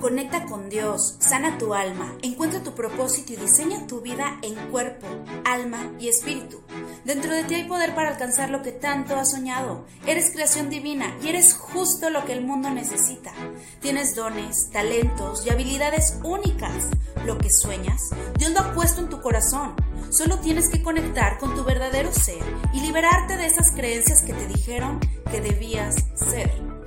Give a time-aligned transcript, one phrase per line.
[0.00, 5.08] Conecta con Dios, sana tu alma, encuentra tu propósito y diseña tu vida en cuerpo,
[5.44, 6.62] alma y espíritu.
[7.04, 9.86] Dentro de ti hay poder para alcanzar lo que tanto has soñado.
[10.06, 13.32] Eres creación divina y eres justo lo que el mundo necesita.
[13.80, 16.90] Tienes dones, talentos y habilidades únicas.
[17.24, 18.00] Lo que sueñas,
[18.38, 19.74] Dios lo ha puesto en tu corazón.
[20.10, 22.42] Solo tienes que conectar con tu verdadero ser
[22.72, 25.00] y liberarte de esas creencias que te dijeron
[25.30, 26.77] que debías ser.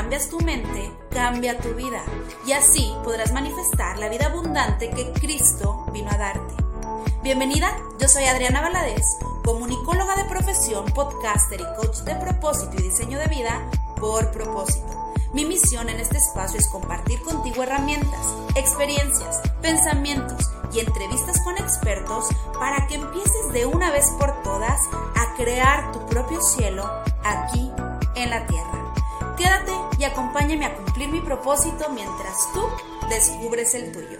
[0.00, 2.02] Cambias tu mente, cambia tu vida
[2.46, 6.54] y así podrás manifestar la vida abundante que Cristo vino a darte.
[7.22, 9.04] Bienvenida, yo soy Adriana Valadez,
[9.44, 15.12] comunicóloga de profesión, podcaster y coach de propósito y diseño de vida por propósito.
[15.34, 22.24] Mi misión en este espacio es compartir contigo herramientas, experiencias, pensamientos y entrevistas con expertos
[22.58, 24.80] para que empieces de una vez por todas
[25.14, 26.90] a crear tu propio cielo
[27.22, 27.70] aquí
[28.14, 28.80] en la tierra.
[29.40, 32.60] Quédate y acompáñame a cumplir mi propósito mientras tú
[33.08, 34.18] descubres el tuyo.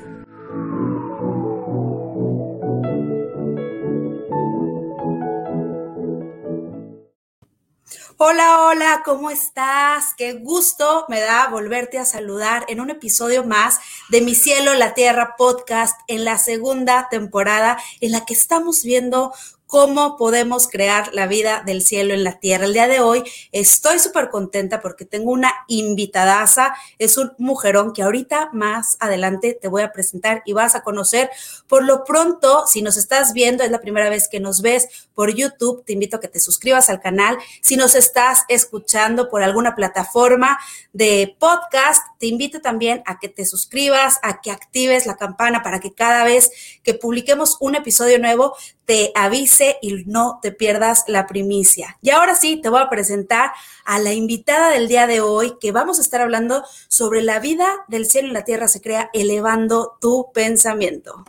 [8.16, 10.14] Hola, hola, ¿cómo estás?
[10.16, 14.94] Qué gusto me da volverte a saludar en un episodio más de Mi Cielo, la
[14.94, 19.34] Tierra podcast en la segunda temporada en la que estamos viendo
[19.70, 22.64] cómo podemos crear la vida del cielo en la tierra.
[22.64, 28.02] El día de hoy estoy súper contenta porque tengo una invitadaza, es un mujerón que
[28.02, 31.30] ahorita más adelante te voy a presentar y vas a conocer.
[31.68, 35.32] Por lo pronto, si nos estás viendo, es la primera vez que nos ves por
[35.32, 37.38] YouTube, te invito a que te suscribas al canal.
[37.62, 40.58] Si nos estás escuchando por alguna plataforma
[40.92, 45.78] de podcast, te invito también a que te suscribas, a que actives la campana para
[45.78, 46.50] que cada vez
[46.82, 48.56] que publiquemos un episodio nuevo
[48.90, 51.96] te avise y no te pierdas la primicia.
[52.02, 53.52] Y ahora sí, te voy a presentar
[53.84, 57.68] a la invitada del día de hoy, que vamos a estar hablando sobre la vida
[57.86, 61.24] del cielo y la tierra se crea elevando tu pensamiento.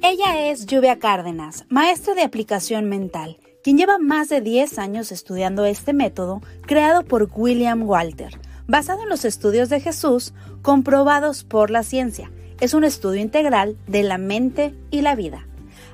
[0.00, 5.64] Ella es Lluvia Cárdenas, maestra de aplicación mental, quien lleva más de 10 años estudiando
[5.64, 11.82] este método creado por William Walter, basado en los estudios de Jesús comprobados por la
[11.82, 12.30] ciencia
[12.60, 15.46] es un estudio integral de la mente y la vida.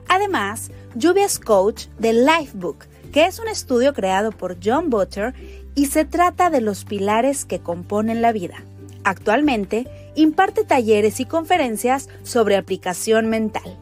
[0.08, 5.34] Además, Lluvia es coach de Lifebook, que es un estudio creado por John Butter
[5.74, 8.62] y se trata de los pilares que componen la vida.
[9.04, 13.78] Actualmente, imparte talleres y conferencias sobre aplicación mental.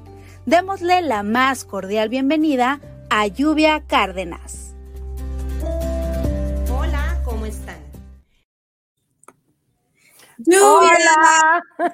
[0.46, 4.61] Démosle la más cordial bienvenida a Lluvia Cárdenas.
[10.48, 11.62] Hola,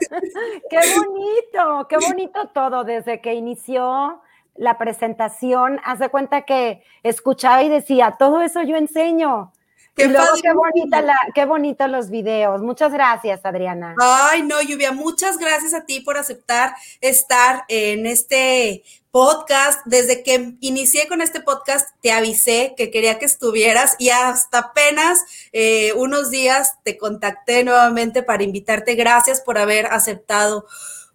[0.70, 4.20] qué bonito, qué bonito todo desde que inició
[4.56, 5.80] la presentación.
[5.84, 9.52] Hace cuenta que escuchaba y decía, todo eso yo enseño.
[9.94, 12.62] Qué y luego, qué bonita la, qué bonito los videos.
[12.62, 13.96] Muchas gracias, Adriana.
[14.00, 18.84] Ay, no, Lluvia, muchas gracias a ti por aceptar estar en este
[19.18, 19.80] podcast.
[19.84, 25.24] Desde que inicié con este podcast, te avisé que quería que estuvieras y hasta apenas
[25.52, 28.94] eh, unos días te contacté nuevamente para invitarte.
[28.94, 30.66] Gracias por haber aceptado.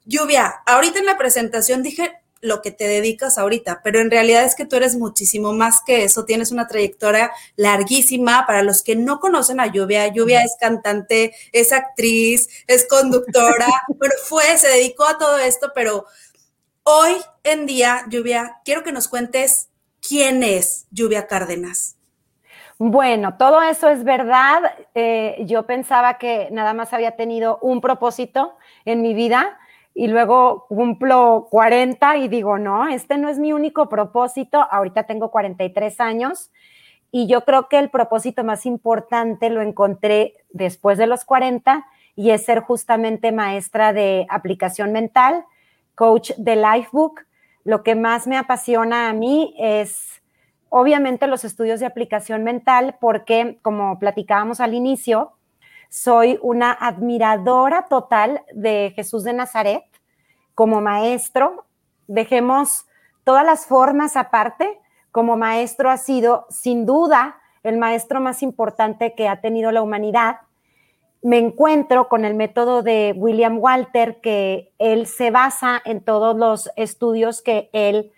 [0.03, 2.11] Lluvia, ahorita en la presentación dije,
[2.41, 6.03] lo que te dedicas ahorita, pero en realidad es que tú eres muchísimo más que
[6.03, 8.45] eso, tienes una trayectoria larguísima.
[8.45, 14.13] Para los que no conocen a Lluvia, Lluvia es cantante, es actriz, es conductora, pero
[14.25, 16.05] fue, se dedicó a todo esto, pero
[16.83, 17.13] hoy
[17.43, 19.69] en día, Lluvia, quiero que nos cuentes
[20.07, 21.97] quién es Lluvia Cárdenas.
[22.77, 24.61] Bueno, todo eso es verdad.
[24.95, 29.57] Eh, yo pensaba que nada más había tenido un propósito en mi vida
[29.93, 35.29] y luego cumplo 40 y digo, no, este no es mi único propósito, ahorita tengo
[35.29, 36.51] 43 años
[37.11, 41.85] y yo creo que el propósito más importante lo encontré después de los 40
[42.15, 45.45] y es ser justamente maestra de aplicación mental,
[45.95, 47.21] coach de Lifebook.
[47.63, 50.21] Lo que más me apasiona a mí es
[50.69, 55.33] obviamente los estudios de aplicación mental porque como platicábamos al inicio,
[55.89, 59.83] soy una admiradora total de Jesús de Nazaret
[60.55, 61.65] como maestro.
[62.07, 62.87] Dejemos
[63.23, 64.79] todas las formas aparte.
[65.11, 70.37] Como maestro ha sido, sin duda, el maestro más importante que ha tenido la humanidad.
[71.23, 76.69] Me encuentro con el método de William Walter, que él se basa en todos los
[76.75, 78.11] estudios que él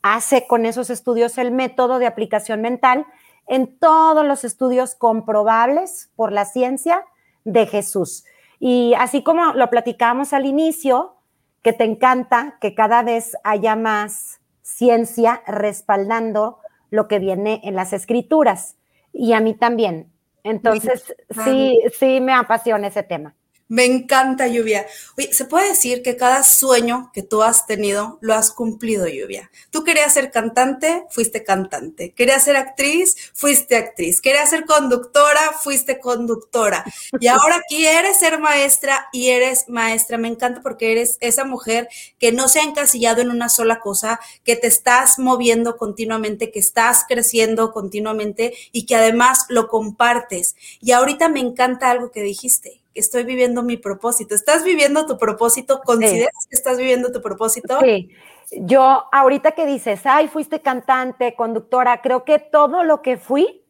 [0.00, 3.04] hace con esos estudios, el método de aplicación mental
[3.46, 7.04] en todos los estudios comprobables por la ciencia
[7.44, 8.24] de Jesús.
[8.58, 11.16] Y así como lo platicamos al inicio,
[11.62, 16.58] que te encanta que cada vez haya más ciencia respaldando
[16.88, 18.76] lo que viene en las escrituras.
[19.12, 20.10] Y a mí también.
[20.44, 21.14] Entonces,
[21.44, 23.34] sí, sí me apasiona ese tema.
[23.70, 24.84] Me encanta Lluvia.
[25.16, 29.48] Oye, ¿se puede decir que cada sueño que tú has tenido lo has cumplido, Lluvia?
[29.70, 32.12] Tú querías ser cantante, fuiste cantante.
[32.12, 34.20] Querías ser actriz, fuiste actriz.
[34.20, 36.84] Querías ser conductora, fuiste conductora.
[37.20, 40.18] Y ahora quieres ser maestra y eres maestra.
[40.18, 41.88] Me encanta porque eres esa mujer
[42.18, 46.58] que no se ha encasillado en una sola cosa, que te estás moviendo continuamente, que
[46.58, 50.56] estás creciendo continuamente y que además lo compartes.
[50.80, 54.34] Y ahorita me encanta algo que dijiste estoy viviendo mi propósito.
[54.34, 55.80] ¿Estás viviendo tu propósito?
[55.84, 57.78] ¿Consideras que estás viviendo tu propósito?
[57.80, 58.10] Sí.
[58.52, 63.64] Yo, ahorita que dices, ay, fuiste cantante, conductora, creo que todo lo que fui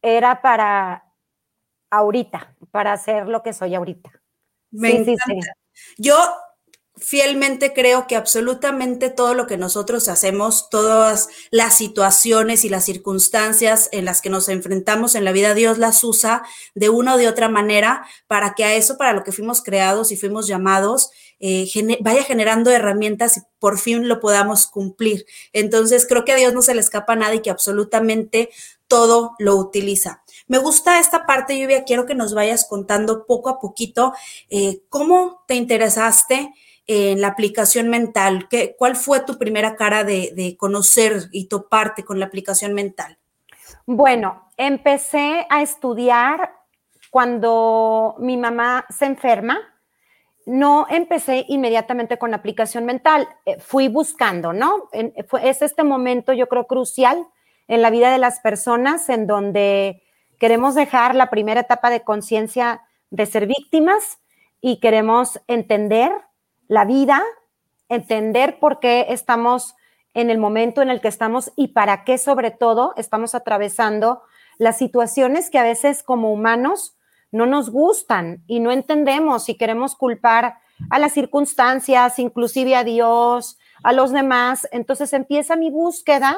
[0.00, 1.04] era para
[1.90, 4.10] ahorita, para hacer lo que soy ahorita.
[4.70, 5.52] Me encanta.
[5.98, 6.16] Yo
[6.96, 13.88] fielmente creo que absolutamente todo lo que nosotros hacemos, todas las situaciones y las circunstancias
[13.92, 16.44] en las que nos enfrentamos en la vida, Dios las usa
[16.74, 20.12] de una o de otra manera para que a eso, para lo que fuimos creados
[20.12, 21.10] y fuimos llamados,
[21.40, 21.68] eh,
[22.00, 25.26] vaya generando herramientas y por fin lo podamos cumplir.
[25.52, 28.50] Entonces, creo que a Dios no se le escapa nada y que absolutamente
[28.86, 30.22] todo lo utiliza.
[30.46, 34.12] Me gusta esta parte, Lluvia, quiero que nos vayas contando poco a poquito
[34.48, 36.52] eh, cómo te interesaste
[36.86, 38.48] en la aplicación mental?
[38.48, 43.18] ¿Qué, ¿Cuál fue tu primera cara de, conocer y toparte con la aplicación mental?
[43.86, 46.54] Bueno, empecé a estudiar
[47.10, 49.58] cuando mi mamá se enferma.
[50.46, 54.90] No empecé inmediatamente con la aplicación mental, eh, fui buscando, ¿no?
[54.92, 57.26] es este momento, yo creo, crucial
[57.66, 60.02] en la vida de las personas en donde
[60.38, 64.18] queremos dejar la primera etapa de conciencia de ser víctimas
[64.60, 66.12] y queremos entender
[66.68, 67.22] la vida,
[67.88, 69.74] entender por qué estamos
[70.14, 74.22] en el momento en el que estamos y para qué sobre todo estamos atravesando
[74.58, 76.96] las situaciones que a veces como humanos
[77.32, 80.58] no nos gustan y no entendemos y queremos culpar
[80.90, 84.68] a las circunstancias, inclusive a Dios, a los demás.
[84.70, 86.36] Entonces empieza mi búsqueda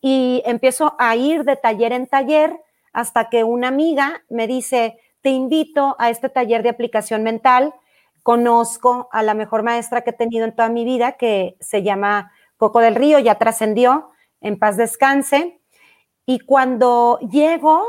[0.00, 2.58] y empiezo a ir de taller en taller
[2.92, 7.74] hasta que una amiga me dice, te invito a este taller de aplicación mental
[8.22, 12.32] conozco a la mejor maestra que he tenido en toda mi vida, que se llama
[12.56, 14.10] Coco del Río, ya trascendió,
[14.40, 15.60] en paz descanse.
[16.26, 17.82] Y cuando llego,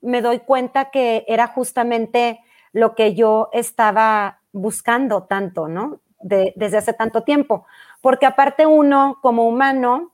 [0.00, 2.40] me doy cuenta que era justamente
[2.72, 6.00] lo que yo estaba buscando tanto, ¿no?
[6.22, 7.66] desde hace tanto tiempo.
[8.00, 10.12] Porque aparte uno, como humano,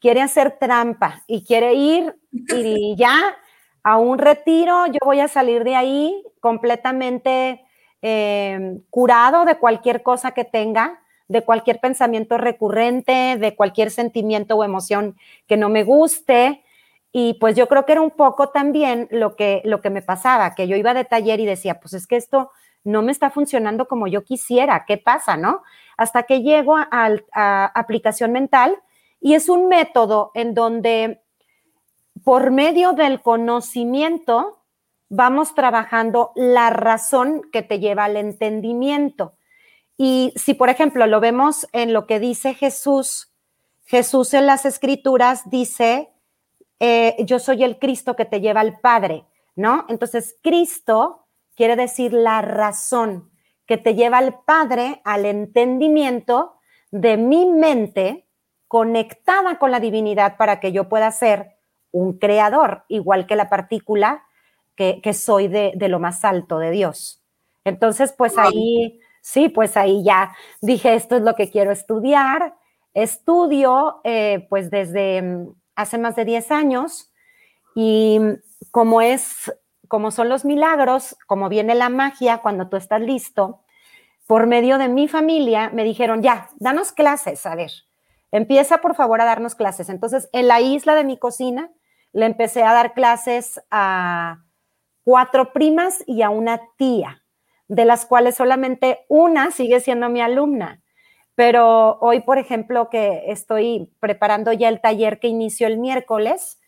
[0.00, 3.36] quiere hacer trampa y quiere ir y ya
[3.82, 7.64] a un retiro, yo voy a salir de ahí completamente
[8.02, 14.64] Em, curado de cualquier cosa que tenga, de cualquier pensamiento recurrente, de cualquier sentimiento o
[14.64, 15.16] emoción
[15.46, 16.64] que no me guste.
[17.12, 20.54] Y pues yo creo que era un poco también lo que, lo que me pasaba,
[20.54, 22.50] que yo iba de taller y decía, pues es que esto
[22.84, 25.62] no me está funcionando como yo quisiera, ¿qué pasa, no?
[25.98, 26.88] Hasta que llego a,
[27.32, 28.76] a aplicación mental
[29.20, 31.20] y es un método en donde
[32.24, 34.59] por medio del conocimiento
[35.10, 39.34] vamos trabajando la razón que te lleva al entendimiento.
[39.98, 43.34] Y si, por ejemplo, lo vemos en lo que dice Jesús,
[43.84, 46.10] Jesús en las escrituras dice,
[46.78, 49.26] eh, yo soy el Cristo que te lleva al Padre,
[49.56, 49.84] ¿no?
[49.88, 53.30] Entonces, Cristo quiere decir la razón
[53.66, 56.54] que te lleva al Padre, al entendimiento
[56.92, 58.28] de mi mente
[58.68, 61.56] conectada con la divinidad para que yo pueda ser
[61.90, 64.24] un creador, igual que la partícula
[65.02, 67.22] que, soy de, lo más alto de Dios.
[67.64, 72.54] Entonces, pues ahí, sí, pues ahí ya dije, esto es lo que quiero estudiar.
[72.94, 77.12] Estudio, eh, pues desde mm, hace más de 10 años
[77.74, 78.20] y
[78.70, 79.52] como es,
[79.86, 83.60] como son los milagros, como viene la magia cuando tú estás listo,
[84.26, 87.70] por medio de mi familia me dijeron, ya, danos clases, a ver,
[88.32, 89.90] empieza por favor a darnos clases.
[89.90, 91.70] Entonces, en la isla de mi cocina,
[92.12, 94.44] le empecé a dar clases a
[95.10, 97.24] cuatro primas y a una tía,
[97.66, 100.82] de las cuales solamente una sigue siendo mi alumna.
[101.34, 106.60] Pero hoy, por ejemplo, que estoy preparando ya el taller que inició el miércoles,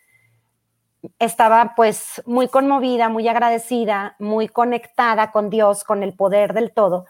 [1.21, 7.07] estaba pues muy conmovida, muy agradecida, muy conectada con Dios, con el poder del todo.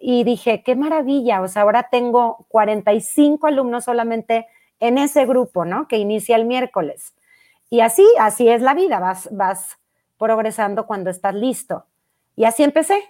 [0.00, 4.46] Y dije, qué maravilla, o sea, ahora tengo 45 alumnos solamente
[4.78, 5.88] en ese grupo, ¿no?
[5.88, 7.16] Que inicia el miércoles.
[7.70, 9.80] Y así, así es la vida, vas, vas
[10.18, 11.86] progresando cuando estás listo.
[12.36, 13.02] Y así empecé.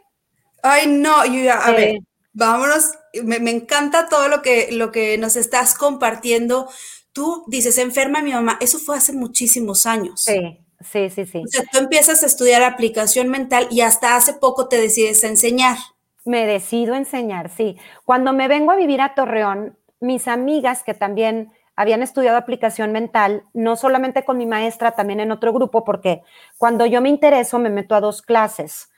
[0.63, 1.99] Ay, no, a ver,
[2.33, 6.69] vámonos, me, encanta todo lo que, lo que nos estás compartiendo.
[7.13, 10.23] Tú dices, enferma mi mamá, eso fue hace muchísimos años.
[10.23, 11.43] Sí, Sí, sí, sí.
[11.45, 15.29] O sea, tú empiezas a estudiar aplicación mental y hasta hace poco te decides a
[15.29, 15.79] enseñar.
[16.25, 17.77] Me decido a enseñar, sí.
[18.05, 23.45] Cuando me vengo a vivir a Torreón, mis amigas que también habían estudiado aplicación mental,
[23.53, 26.23] no solamente con mi maestra, también en otro grupo, porque
[26.57, 28.91] cuando yo me intereso me meto a dos clases.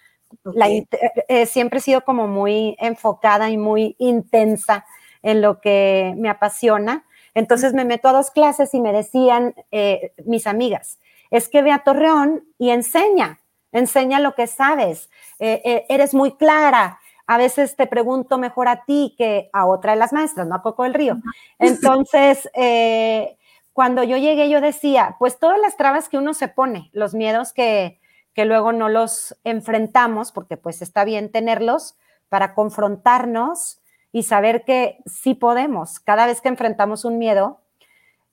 [0.62, 0.87] Eh,
[1.28, 4.87] eh, siempre he sido como muy enfocada y muy intensa
[5.23, 7.04] en lo que me apasiona.
[7.35, 10.99] Entonces me meto a dos clases y me decían eh, mis amigas,
[11.30, 13.40] es que ve a Torreón y enseña,
[13.73, 19.50] enseña lo que sabes, eres muy clara, a veces te pregunto mejor a ti que
[19.52, 21.18] a otra de las maestras, no a Coco del Río.
[21.58, 23.37] Entonces, eh,
[23.75, 27.52] cuando yo llegué, yo decía, pues todas las trabas que uno se pone, los miedos
[27.52, 28.00] que,
[28.32, 31.97] que luego no los enfrentamos, porque pues está bien tenerlos
[32.30, 36.00] para confrontarnos y saber que sí podemos.
[36.00, 37.61] Cada vez que enfrentamos un miedo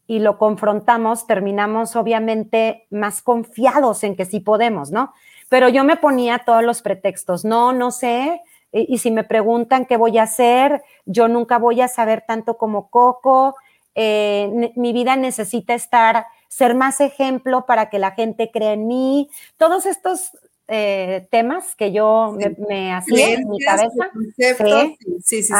[0.07, 5.13] y lo confrontamos, terminamos obviamente más confiados en que sí podemos, ¿no?
[5.49, 8.41] Pero yo me ponía todos los pretextos, no, no sé,
[8.77, 12.89] y, si me preguntan qué voy a hacer, yo nunca voy a saber tanto como
[12.89, 13.55] Coco.
[13.95, 19.29] Eh, mi vida necesita estar, ser más ejemplo para que la gente cree en mí.
[19.57, 20.31] Todos estos
[20.67, 22.35] eh, temas que yo
[22.67, 24.11] me, hacía en mi cabeza.
[24.35, 25.53] Sí, sí, sí,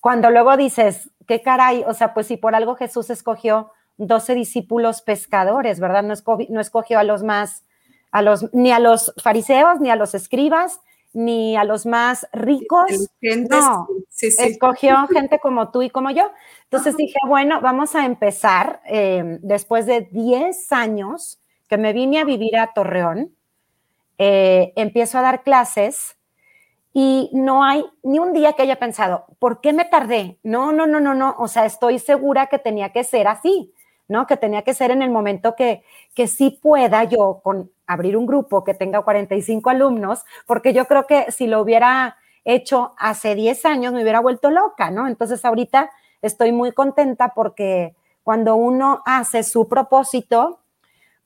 [0.00, 5.02] Cuando luego dices, qué caray, o sea, pues si por algo Jesús escogió 12 discípulos
[5.02, 6.04] pescadores, ¿verdad?
[6.04, 7.64] No escogió, no escogió a los más,
[8.12, 10.80] a los, ni a los fariseos, ni a los escribas,
[11.14, 13.08] ni a los más ricos.
[13.22, 13.86] No,
[14.20, 16.30] escogió gente como tú y como yo.
[16.64, 22.24] Entonces dije, bueno, vamos a empezar em, después de 10 años que me vine a
[22.24, 23.34] vivir a Torreón.
[24.18, 26.16] Eh, empiezo a dar clases
[26.92, 30.38] y no hay ni un día que haya pensado, ¿por qué me tardé?
[30.42, 31.34] No, no, no, no, no.
[31.38, 33.72] O sea, estoy segura que tenía que ser así.
[34.08, 34.26] ¿no?
[34.26, 35.82] Que tenía que ser en el momento que,
[36.14, 41.06] que sí pueda yo con abrir un grupo que tenga 45 alumnos, porque yo creo
[41.06, 45.06] que si lo hubiera hecho hace 10 años me hubiera vuelto loca, ¿no?
[45.06, 45.90] Entonces ahorita
[46.22, 50.60] estoy muy contenta porque cuando uno hace su propósito,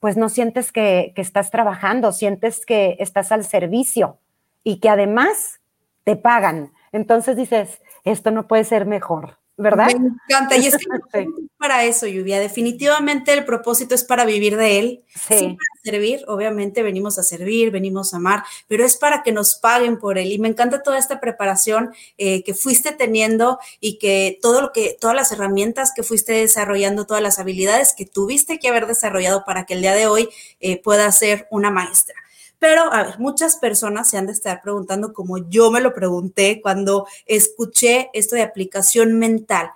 [0.01, 4.19] pues no sientes que, que estás trabajando, sientes que estás al servicio
[4.63, 5.61] y que además
[6.05, 6.73] te pagan.
[6.93, 9.39] Entonces dices, esto no puede ser mejor.
[9.59, 9.89] ¿Verdad?
[9.99, 10.57] Me encanta.
[10.57, 11.27] Y es que
[11.59, 12.39] para eso, Lluvia.
[12.39, 15.03] Definitivamente el propósito es para vivir de él.
[15.29, 15.35] Sí.
[15.35, 19.99] para servir, obviamente venimos a servir, venimos a amar, pero es para que nos paguen
[19.99, 20.31] por él.
[20.31, 24.97] Y me encanta toda esta preparación eh, que fuiste teniendo y que todo lo que,
[24.99, 29.67] todas las herramientas que fuiste desarrollando, todas las habilidades que tuviste que haber desarrollado para
[29.67, 30.29] que el día de hoy
[30.61, 32.15] eh, pueda ser una maestra.
[32.59, 36.61] Pero, a ver, muchas personas se han de estar preguntando, como yo me lo pregunté
[36.61, 39.71] cuando escuché esto de aplicación mental.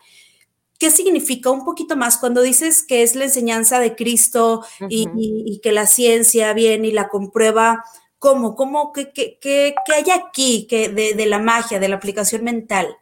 [0.79, 5.71] ¿Qué significa un poquito más cuando dices que es la enseñanza de Cristo y, que
[5.71, 7.85] la ciencia viene y la comprueba?
[8.19, 8.57] ¿Cómo?
[8.57, 8.93] ¿Cómo?
[8.93, 12.97] ¿Qué, qué, hay aquí que de, de la magia, de la aplicación mental?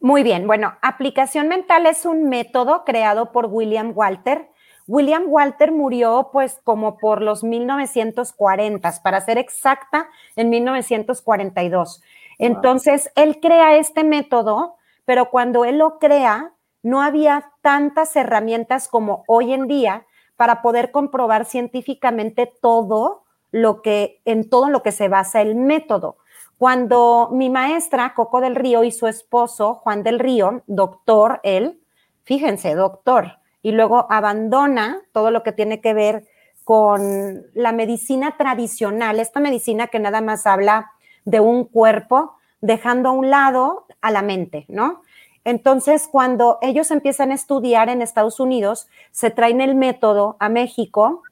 [0.00, 4.51] Muy bien, bueno, aplicación mental es un método creado por William Walter
[4.86, 12.02] William Walter murió pues como por los 1940, para ser exacta, en 1942.
[12.38, 19.24] Entonces, él crea este método, pero cuando él lo crea, no había tantas herramientas como
[19.28, 23.22] hoy en día para poder comprobar científicamente todo
[23.52, 26.16] lo que, en todo lo que se basa el método.
[26.58, 31.80] Cuando mi maestra, Coco del Río, y su esposo, Juan del Río, doctor, él,
[32.24, 36.24] fíjense, doctor, y luego abandona todo lo que tiene que ver
[36.64, 40.92] con la medicina tradicional, esta medicina que nada más habla
[41.24, 45.02] de un cuerpo, dejando a un lado a la mente, ¿no?
[45.44, 51.22] Entonces, cuando ellos empiezan a estudiar en Estados Unidos, se traen el método a México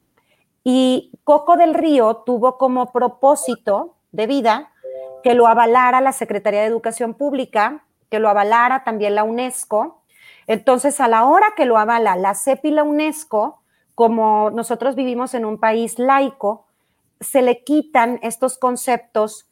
[0.65, 4.73] y Coco del Río tuvo como propósito de vida
[5.23, 10.00] que lo avalara la Secretaría de Educación Pública, que lo avalara también la UNESCO
[10.51, 13.63] entonces, a la hora que lo avala la CEP y la UNESCO,
[13.95, 16.67] como nosotros vivimos en un país laico,
[17.21, 19.49] se le quitan estos conceptos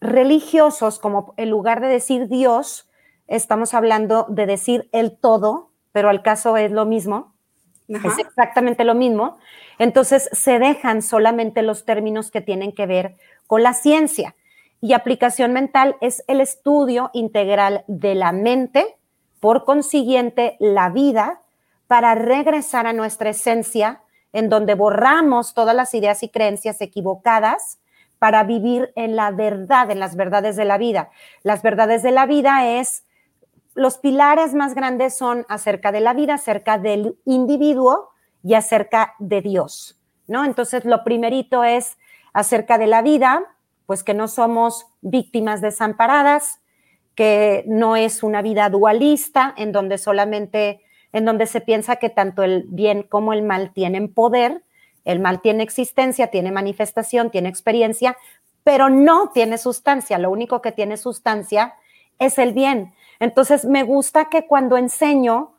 [0.00, 2.90] religiosos, como en lugar de decir Dios,
[3.28, 7.32] estamos hablando de decir el todo, pero al caso es lo mismo,
[7.86, 9.38] es exactamente lo mismo.
[9.78, 13.16] Entonces se dejan solamente los términos que tienen que ver
[13.46, 14.34] con la ciencia.
[14.80, 18.96] Y aplicación mental es el estudio integral de la mente,
[19.40, 21.40] por consiguiente, la vida
[21.86, 27.80] para regresar a nuestra esencia, en donde borramos todas las ideas y creencias equivocadas
[28.20, 31.10] para vivir en la verdad, en las verdades de la vida.
[31.42, 33.04] Las verdades de la vida es,
[33.74, 38.10] los pilares más grandes son acerca de la vida, acerca del individuo
[38.44, 39.98] y acerca de Dios.
[40.28, 40.44] ¿no?
[40.44, 41.96] Entonces, lo primerito es
[42.32, 43.42] acerca de la vida,
[43.86, 46.60] pues que no somos víctimas desamparadas,
[47.14, 50.80] que no es una vida dualista en donde solamente,
[51.12, 54.62] en donde se piensa que tanto el bien como el mal tienen poder,
[55.04, 58.16] el mal tiene existencia, tiene manifestación, tiene experiencia,
[58.64, 60.18] pero no tiene sustancia.
[60.18, 61.74] Lo único que tiene sustancia
[62.18, 62.92] es el bien.
[63.18, 65.52] Entonces, me gusta que cuando enseño,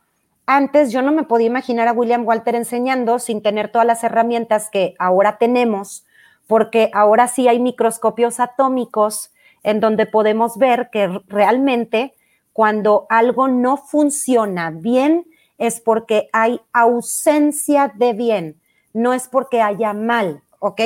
[0.45, 4.69] antes yo no me podía imaginar a William Walter enseñando sin tener todas las herramientas
[4.69, 6.05] que ahora tenemos,
[6.47, 9.30] porque ahora sí hay microscopios atómicos
[9.63, 12.13] en donde podemos ver que realmente
[12.53, 15.25] cuando algo no funciona bien
[15.57, 18.61] es porque hay ausencia de bien,
[18.93, 20.81] no es porque haya mal, ¿ok?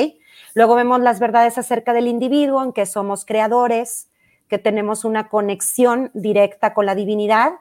[0.54, 4.10] Luego vemos las verdades acerca del individuo, en que somos creadores,
[4.48, 7.52] que tenemos una conexión directa con la divinidad,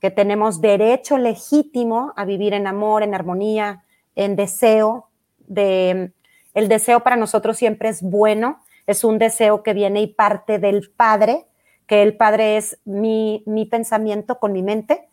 [0.00, 3.84] que tenemos derecho legítimo a vivir en amor, en armonía,
[4.16, 5.08] en deseo.
[5.46, 6.12] De,
[6.54, 8.60] el deseo para nosotros siempre es bueno,
[8.92, 11.46] es un deseo que viene y parte del Padre,
[11.86, 15.08] que el Padre es mi, pensamiento con mi mente.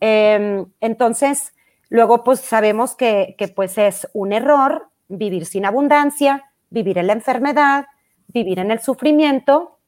[0.00, 1.52] Em, entonces,
[1.88, 7.14] luego pues sabemos que, que pues es un error vivir sin abundancia, vivir en la
[7.14, 7.86] enfermedad,
[8.28, 9.78] vivir en el sufrimiento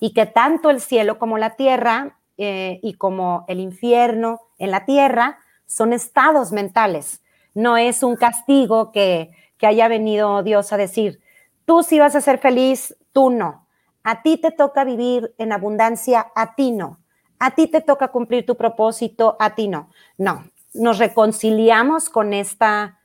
[0.00, 4.84] y que tanto el cielo como la tierra eh, y como el infierno en la
[4.84, 7.22] tierra son estados mentales.
[7.54, 11.20] No es un castigo que, que haya venido Dios a decir,
[11.64, 13.66] tú sí vas a ser feliz, tú no.
[14.04, 17.00] A ti te toca vivir en abundancia, a ti no.
[17.38, 19.90] A ti te toca cumplir tu propósito, a ti no.
[20.16, 22.98] No, nos reconciliamos con esta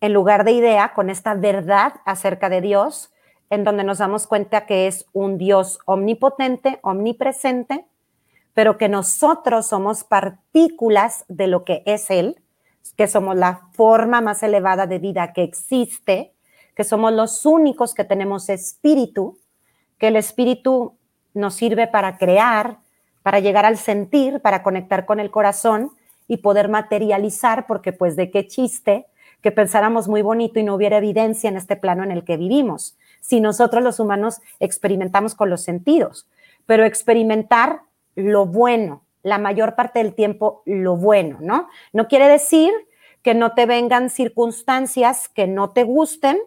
[0.00, 3.12] en lugar de idea, con esta verdad acerca de Dios,
[3.50, 7.86] en donde nos damos cuenta que es un Dios omnipotente, omnipresente,
[8.54, 12.42] pero que nosotros somos partículas de lo que es Él,
[12.96, 16.34] que somos la forma más elevada de vida que existe,
[16.78, 19.36] que somos los únicos que tenemos espíritu,
[19.98, 20.96] que el espíritu
[21.34, 22.78] nos sirve para crear,
[23.24, 25.90] para llegar al sentir, para conectar con el corazón
[26.28, 29.06] y poder materializar, porque pues de qué chiste
[29.42, 32.96] que pensáramos muy bonito y no hubiera evidencia en este plano en el que vivimos.
[33.20, 36.28] Si nosotros los humanos experimentamos con los sentidos,
[36.64, 37.80] pero experimentar
[38.14, 41.68] lo bueno, la mayor parte del tiempo lo bueno, ¿no?
[41.92, 42.70] No quiere decir
[43.22, 46.38] que no te vengan circunstancias que no te gusten,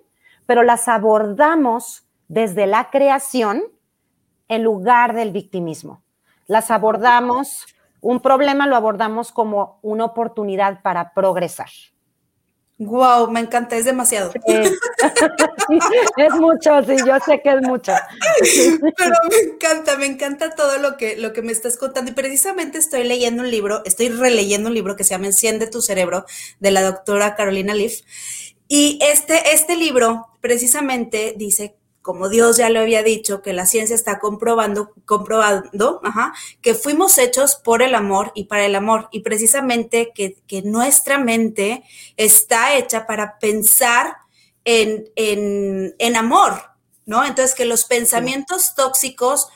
[0.52, 3.64] pero las abordamos desde la creación
[4.50, 6.04] en lugar del victimismo.
[6.46, 7.68] Las abordamos,
[8.02, 11.70] un problema lo abordamos como una oportunidad para progresar.
[12.80, 14.34] Wow, me encanta, es demasiado.
[16.18, 17.94] es mucho, sí, yo sé que es mucho.
[18.98, 22.12] Pero me encanta, me encanta todo lo que, lo que me estás contando.
[22.12, 25.82] Y precisamente estoy leyendo un libro, estoy releyendo un libro que se llama Enciende tu
[25.82, 26.26] cerebro,
[26.60, 28.02] de la doctora Carolina Leaf.
[28.74, 33.94] Y este, este libro precisamente dice como Dios ya lo había dicho, que la ciencia
[33.94, 36.02] está comprobando, comprobando,
[36.62, 41.84] que fuimos hechos por el amor y para el amor, y precisamente que, nuestra mente
[42.16, 44.16] está hecha para pensar
[44.64, 46.64] en, en, amor,
[47.06, 47.26] ¿no?
[47.26, 49.50] Entonces, que los pensamientos tóxicos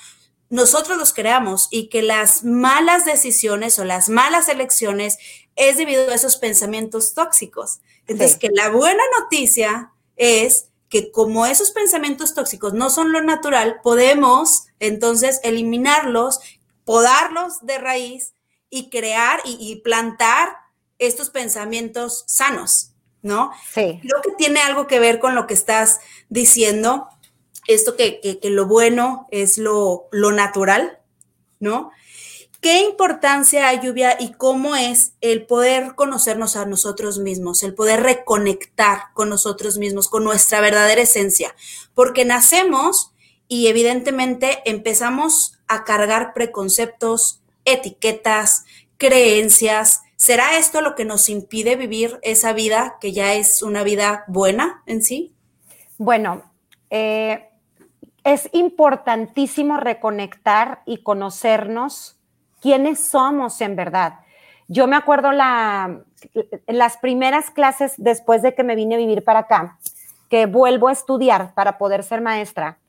[0.50, 5.18] nosotros los creamos y que las malas decisiones o las malas elecciones
[5.56, 7.80] es debido a esos pensamientos tóxicos.
[8.08, 13.80] Entonces, que la buena noticia es que como esos pensamientos tóxicos no son lo natural,
[13.84, 16.40] podemos entonces eliminarlos,
[16.84, 18.34] podarlos de raíz
[18.70, 20.50] y crear y, plantar
[21.00, 22.92] estos pensamientos sanos,
[23.22, 23.52] ¿no?
[23.74, 24.00] Sí.
[24.02, 27.08] Creo que tiene algo que ver con lo que estás diciendo,
[27.68, 31.00] esto que, que, lo bueno es lo, lo natural,
[31.60, 31.92] ¿no?
[32.66, 38.02] ¿Qué importancia hay, Lluvia, y cómo es el poder conocernos a nosotros mismos, el poder
[38.02, 41.54] reconectar con nosotros mismos, con nuestra verdadera esencia?
[41.94, 43.14] Porque nacemos
[43.48, 48.66] y evidentemente empezamos a cargar preconceptos, etiquetas,
[48.98, 50.02] creencias.
[50.16, 54.82] ¿Será esto lo que nos impide vivir esa vida que ya es una vida buena
[54.88, 55.36] en sí?
[56.00, 56.42] Bueno,
[56.90, 57.48] eh,
[58.24, 62.16] es importantísimo reconectar y conocernos
[62.66, 64.22] quiénes somos en verdad.
[64.68, 66.02] Yo me acuerdo la,
[66.66, 69.78] las primeras clases después de que me vine a vivir para acá,
[70.32, 72.80] que vuelvo a estudiar para poder ser maestra.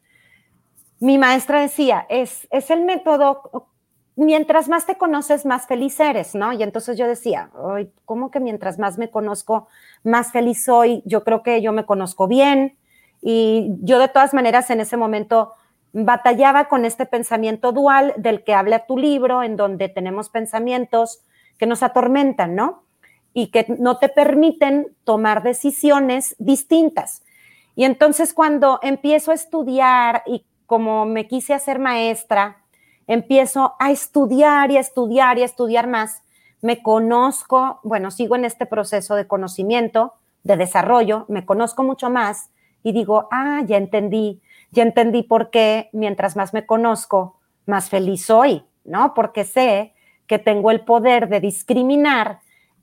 [0.99, 3.67] Mi maestra decía, es, es el método,
[4.15, 6.55] mientras más te conoces, más feliz eres, ¿no?
[6.55, 7.51] Y entonces yo decía,
[8.07, 9.69] ¿cómo que mientras más me conozco,
[10.05, 11.03] más feliz soy?
[11.05, 12.79] Yo creo que yo me conozco bien
[13.21, 15.53] y yo de todas maneras en ese momento
[15.93, 21.23] batallaba con este pensamiento dual del que habla tu libro, en donde tenemos pensamientos
[21.59, 22.87] que nos atormentan, ¿no?
[23.37, 27.23] y que no te permiten tomar decisiones distintas.
[27.75, 32.65] Y entonces cuando empiezo a estudiar y como me quise hacer maestra,
[33.07, 36.23] empiezo a estudiar y a estudiar y a estudiar más,
[36.63, 42.49] me conozco, bueno, sigo en este proceso de conocimiento, de desarrollo, me conozco mucho más
[42.83, 48.27] y digo, ah, ya entendí, ya entendí por qué mientras más me conozco, más feliz
[48.27, 49.15] soy, ¿no?
[49.15, 49.95] Porque sé
[50.27, 52.41] que tengo el poder de discriminar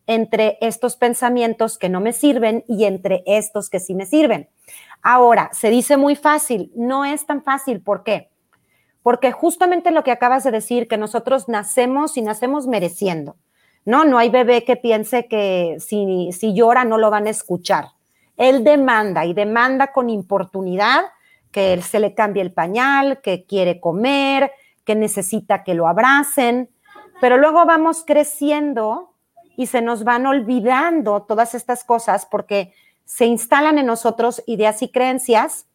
[0.08, 4.50] entre estos pensamientos que no me sirven y entre estos que sí me sirven.
[5.02, 8.30] Ahora, se dice muy fácil, no es tan fácil, ¿por qué?
[9.02, 13.36] Porque justamente lo que acabas de decir, que nosotros nacemos y nacemos mereciendo,
[13.86, 14.06] ¿no?
[14.06, 17.88] No hay bebé que piense que si, si llora no lo van a escuchar.
[18.38, 21.04] Él demanda y demanda con importunidad
[21.54, 24.52] que se le cambie el pañal, que quiere comer,
[24.84, 26.70] que necesita que lo abracen,
[27.22, 29.14] pero luego vamos creciendo
[29.56, 32.74] y se nos van olvidando todas estas cosas porque
[33.06, 35.68] se instalan en nosotros ideas y creencias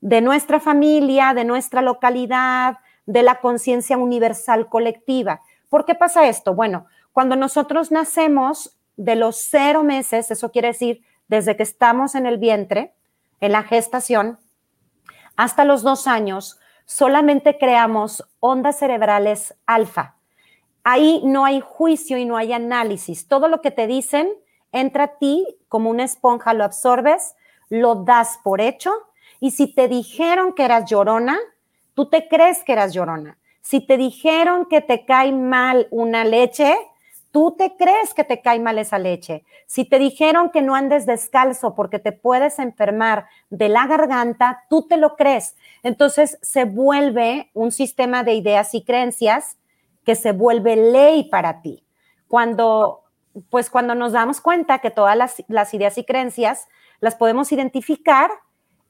[0.00, 5.42] de nuestra familia, de nuestra localidad, de la conciencia universal colectiva.
[5.68, 6.54] ¿Por qué pasa esto?
[6.54, 12.26] Bueno, cuando nosotros nacemos de los cero meses, eso quiere decir desde que estamos en
[12.26, 12.92] el vientre,
[13.40, 14.38] en la gestación,
[15.40, 20.16] hasta los dos años, solamente creamos ondas cerebrales alfa
[20.84, 23.28] ahí no hay juicio y no hay análisis.
[23.28, 24.28] Todo lo que te dicen
[24.72, 27.34] entra a ti como una esponja, lo absorbes,
[27.68, 28.92] lo das por hecho
[29.40, 31.38] y si te dijeron que eras llorona,
[31.94, 33.38] tú te crees que eras llorona.
[33.62, 36.74] Si te dijeron que te cae mal una leche,
[37.32, 39.44] tú te crees que te cae mal esa leche.
[39.66, 44.86] Si te dijeron que no andes descalzo porque te puedes enfermar de la garganta, tú
[44.86, 45.56] te lo crees.
[45.82, 49.56] Entonces se vuelve un sistema de ideas y creencias
[50.04, 51.84] que se vuelve ley para ti.
[52.28, 53.04] Cuando,
[53.48, 56.68] pues cuando nos damos cuenta que todas las, las ideas y creencias
[57.00, 58.30] las podemos identificar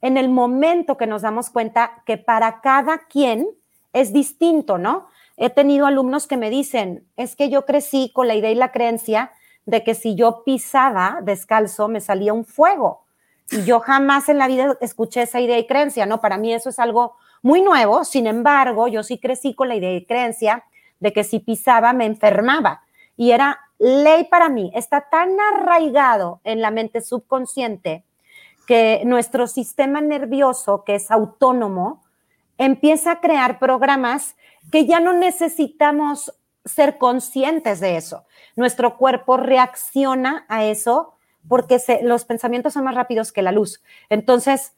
[0.03, 3.48] en el momento que nos damos cuenta que para cada quien
[3.92, 5.09] es distinto, ¿no?
[5.42, 8.72] He tenido alumnos que me dicen, es que yo crecí con la idea y la
[8.72, 9.33] creencia
[9.64, 13.07] de que si yo pisaba descalzo me salía un fuego.
[13.50, 16.20] Y yo jamás en la vida escuché esa idea y creencia, ¿no?
[16.20, 19.94] Para mí eso es algo muy nuevo, sin embargo, yo sí crecí con la idea
[19.94, 20.64] y creencia
[20.98, 22.83] de que si pisaba me enfermaba.
[23.16, 28.05] Y era ley para mí, está tan arraigado en la mente subconsciente
[28.66, 32.03] que nuestro sistema nervioso, que es autónomo,
[32.59, 34.37] empieza a crear programas
[34.70, 38.25] que ya no necesitamos ser conscientes de eso.
[38.57, 41.14] Nuestro cuerpo reacciona a eso
[41.49, 43.83] porque los pensamientos son más rápidos que la luz.
[44.09, 44.75] Entonces,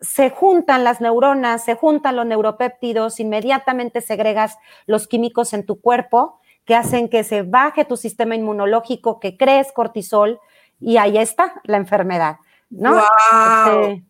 [0.00, 6.40] se juntan las neuronas, se juntan los neuropéptidos, inmediatamente segregas los químicos en tu cuerpo
[6.64, 10.40] que hacen que se baje tu sistema inmunológico, que crees cortisol
[10.80, 12.36] y ahí está la enfermedad,
[12.70, 12.98] ¿no?
[12.98, 14.04] Este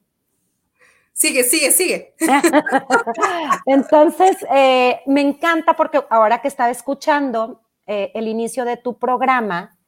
[1.16, 2.14] sigue, sigue, sigue.
[3.66, 9.78] Entonces, eh, me encanta porque ahora que estaba escuchando eh, el inicio de tu programa,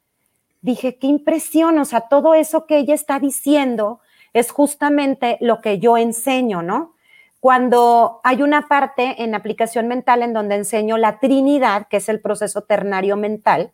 [0.61, 4.01] dije, qué impresión, o sea, todo eso que ella está diciendo,
[4.33, 6.95] es justamente lo que yo enseño, ¿no?
[7.39, 12.21] Cuando hay una parte en aplicación mental en donde enseño la Trinidad, que es el
[12.21, 13.71] proceso ternario mental,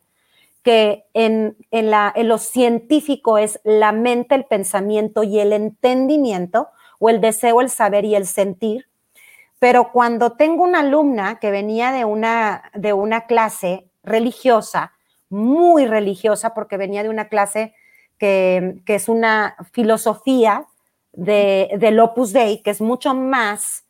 [0.61, 6.69] que en, en, la, en lo científico es la mente, el pensamiento y el entendimiento,
[6.99, 8.87] o el deseo, el saber y el sentir.
[9.59, 14.93] Pero cuando tengo una alumna que venía de una, de una clase religiosa,
[15.29, 17.73] muy religiosa, porque venía de una clase
[18.17, 20.65] que, es una filosofía
[21.13, 23.85] de, del Opus Dei, que es mucho más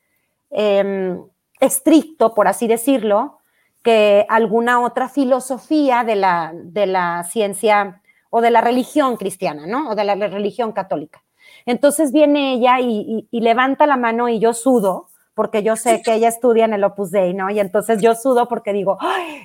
[0.50, 1.22] em,
[1.60, 3.40] estricto, por así decirlo,
[3.84, 9.92] que alguna otra filosofía de la, de la ciencia o de la religión cristiana, ¿no?
[9.92, 11.24] O de la religión católica.
[11.66, 16.30] Entonces viene ella y, levanta la mano y yo sudo, porque yo sé que ella
[16.30, 17.50] estudia en el Opus Dei, ¿no?
[17.50, 18.98] Y entonces yo sudo porque digo,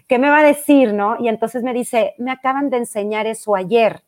[0.06, 1.16] ¿qué me va a decir, no?
[1.18, 4.02] Y entonces me dice, me acaban de enseñar eso ayer.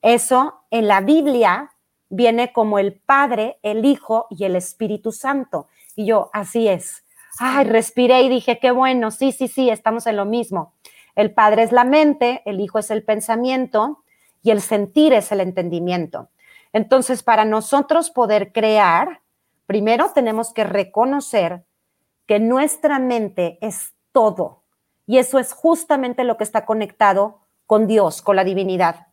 [0.00, 1.72] Eso en la Biblia
[2.08, 5.68] viene como el Padre, el Hijo y el Espíritu Santo.
[5.96, 7.04] Y yo, así es.
[7.38, 10.74] Ay, respiré y dije, qué bueno, sí, sí, sí, estamos en lo mismo.
[11.16, 14.04] El Padre es la mente, el Hijo es el pensamiento
[14.42, 16.28] y el sentir es el entendimiento.
[16.72, 19.22] Entonces, para nosotros poder crear,
[19.66, 21.64] primero tenemos que reconocer
[22.26, 24.62] que nuestra mente es todo.
[25.06, 29.10] Y eso es justamente lo que está conectado con Dios, con la divinidad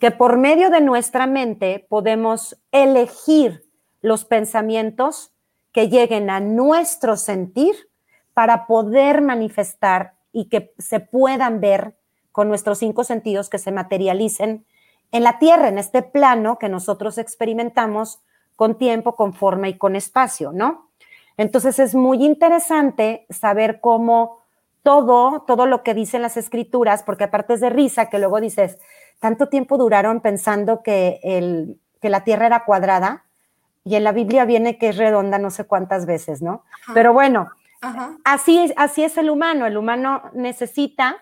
[0.00, 3.64] que por medio de nuestra mente podemos elegir
[4.00, 5.32] los pensamientos
[5.72, 7.74] que lleguen a nuestro sentir
[8.34, 11.96] para poder manifestar y que se puedan ver
[12.32, 14.66] con nuestros cinco sentidos que se materialicen
[15.14, 18.18] en la Tierra, en este plano que nosotros experimentamos
[18.56, 20.90] con tiempo, con forma y con espacio, ¿no?
[21.36, 24.40] Entonces es muy interesante saber cómo
[24.82, 28.78] todo, todo lo que dicen las escrituras, porque aparte es de risa que luego dices,
[29.20, 33.24] tanto tiempo duraron pensando que, el, que la Tierra era cuadrada
[33.84, 36.64] y en la Biblia viene que es redonda no sé cuántas veces, ¿no?
[36.92, 37.50] Pero bueno,
[38.24, 41.18] Así, así es el humano, el humano necesita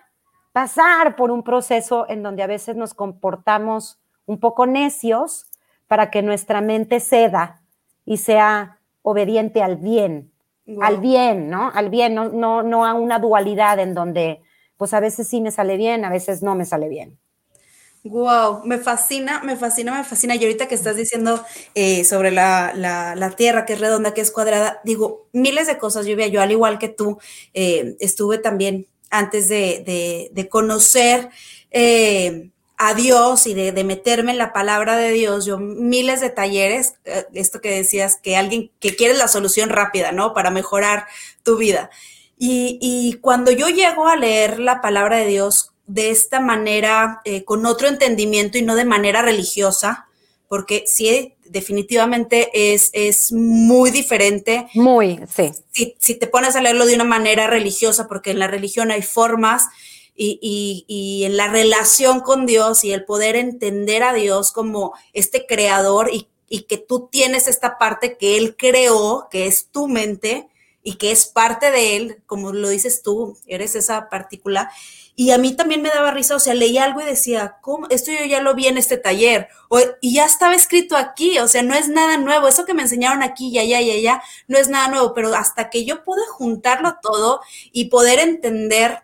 [0.53, 5.47] pasar por un proceso en donde a veces nos comportamos un poco necios
[5.87, 7.61] para que nuestra mente ceda
[8.05, 10.31] y sea obediente al bien,
[10.81, 11.71] al bien, ¿no?
[11.73, 14.41] Al bien, no, no, no a una dualidad en donde
[14.77, 17.17] pues a veces sí me sale bien, a veces no me sale bien.
[18.05, 20.35] Wow, me fascina, me fascina, me fascina.
[20.35, 21.41] Y ahorita que estás diciendo
[21.73, 26.27] eh, sobre la, Tierra, que es redonda, que es cuadrada, digo, miles de cosas, Lluvia.
[26.27, 27.17] Yo, al igual que tú,
[27.53, 31.29] eh, estuve también antes de, conocer
[31.71, 36.95] eh, a Dios y de, meterme en la palabra de Dios, yo miles de talleres,
[37.33, 40.33] esto que decías, que alguien que quiere la solución rápida, ¿no?
[40.33, 41.05] Para mejorar
[41.43, 41.91] tu vida.
[42.37, 47.43] Y, y cuando yo llego a leer la palabra de Dios, de esta manera, eh,
[47.43, 50.07] con otro entendimiento y no de manera religiosa,
[50.53, 54.67] porque sí, definitivamente es, es muy diferente.
[54.75, 55.49] Muy, sí.
[55.71, 59.01] Si, si, te pones a leerlo de una manera religiosa, porque en la religión hay
[59.01, 59.65] formas
[60.15, 64.93] y, y, y, en la relación con Dios y el poder entender a Dios como
[65.13, 69.87] este creador y, y que tú tienes esta parte que Él creó, que es tu
[69.87, 70.47] mente
[70.83, 74.69] y que es parte de Él, como lo dices tú, eres esa partícula
[75.15, 77.87] y a mí también me daba risa, o sea, leía algo y decía, ¿cómo?
[77.89, 81.47] Esto yo ya lo vi en este taller, o, y ya estaba escrito aquí, o
[81.47, 84.57] sea, no es nada nuevo, eso que me enseñaron aquí y allá y allá, no
[84.57, 89.01] es nada nuevo, pero hasta que yo pude juntarlo todo y poder entender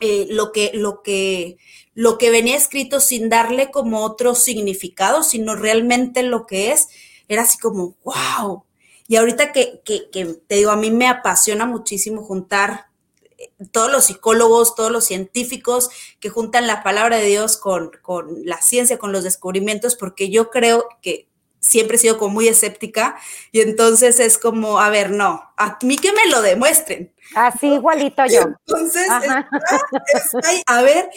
[0.00, 1.58] eh, lo que, lo que,
[1.94, 6.88] lo que venía escrito sin darle como otro significado, sino realmente lo que es,
[7.26, 8.64] era así como, wow.
[9.08, 12.91] Y ahorita que, que, que te digo, a mí me apasiona muchísimo juntar
[13.70, 17.92] todos los psicólogos, todos los científicos que juntan la palabra de Dios con,
[18.44, 21.28] la ciencia, con los descubrimientos, porque yo creo que
[21.60, 23.16] siempre he sido como muy escéptica
[23.52, 27.14] y entonces es como, a ver, no, a mí que me lo demuestren.
[27.34, 28.42] Así igualito yo.
[28.66, 29.08] Entonces,
[30.66, 31.08] a ver,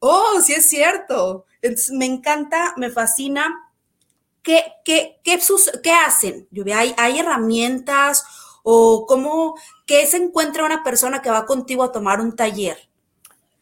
[0.00, 1.46] oh, sí es cierto.
[1.62, 3.70] Entonces, me encanta, me fascina.
[4.42, 5.40] ¿Qué, qué, qué,
[5.82, 6.48] qué hacen?
[6.74, 8.24] ¿Hay, ¿Hay herramientas
[8.62, 12.78] o cómo, qué se encuentra una persona que va contigo a tomar un taller?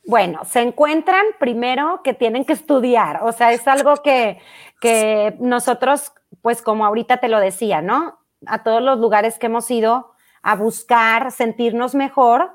[0.06, 4.40] Bueno, se encuentran primero que tienen que estudiar, o sea, es algo que,
[4.80, 8.18] que nosotros, pues como ahorita te lo decía, ¿no?
[8.46, 12.52] A todos los lugares que hemos ido a buscar sentirnos mejor,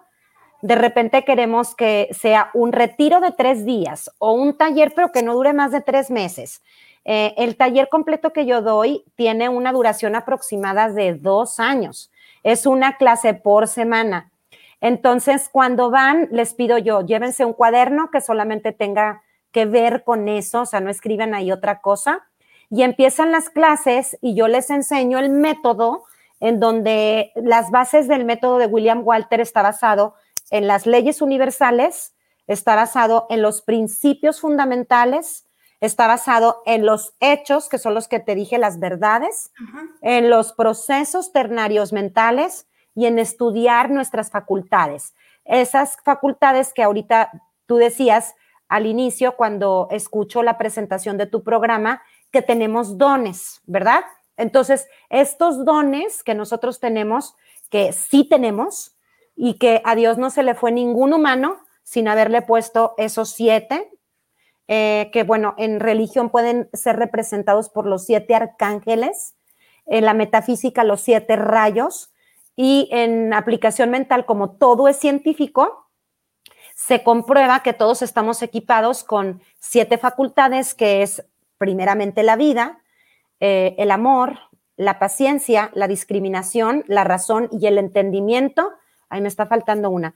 [0.62, 5.22] de repente queremos que sea un retiro de tres días o un taller, pero que
[5.22, 6.64] no dure más de tres meses.
[7.04, 12.12] Eh, el taller completo que yo doy tiene una duración aproximada de dos años.
[12.46, 14.32] Es una clase por semana.
[14.80, 20.30] Entonces, cuando van, les pido yo, llévense un cuaderno que solamente tenga que ver con
[20.30, 22.28] eso, o sea, no escriban ahí otra cosa.
[22.70, 26.04] Y empiezan las clases y yo les enseño el método
[26.40, 30.14] en donde las bases del método de William Walter está basado
[30.52, 32.14] en las leyes universales,
[32.46, 35.45] está basado en los principios fundamentales,
[35.86, 39.52] está basado en los hechos, que son los que te dije, las verdades,
[40.02, 45.14] en los procesos ternarios mentales y en estudiar nuestras facultades.
[45.44, 47.32] Esas facultades que ahorita
[47.66, 48.36] tú decías
[48.68, 54.04] al inicio cuando escucho la presentación de tu programa, que tenemos dones, ¿verdad?
[54.38, 57.36] Entonces, estos dones que nosotros tenemos,
[57.70, 58.96] que sí tenemos,
[59.36, 63.92] y que a Dios no se le fue ningún humano sin haberle puesto esos siete
[64.68, 69.36] eh, que bueno, en religión pueden ser representados por los siete arcángeles,
[69.86, 72.12] en la metafísica los siete rayos
[72.56, 75.86] y en aplicación mental, como todo es científico,
[76.76, 81.26] se comprueba que todos estamos equipados con siete facultades, que es
[81.58, 82.80] primeramente la vida,
[83.40, 84.40] eh, el amor,
[84.76, 88.74] la paciencia, la discriminación, la razón y el entendimiento.
[89.10, 90.16] Ahí me está faltando una.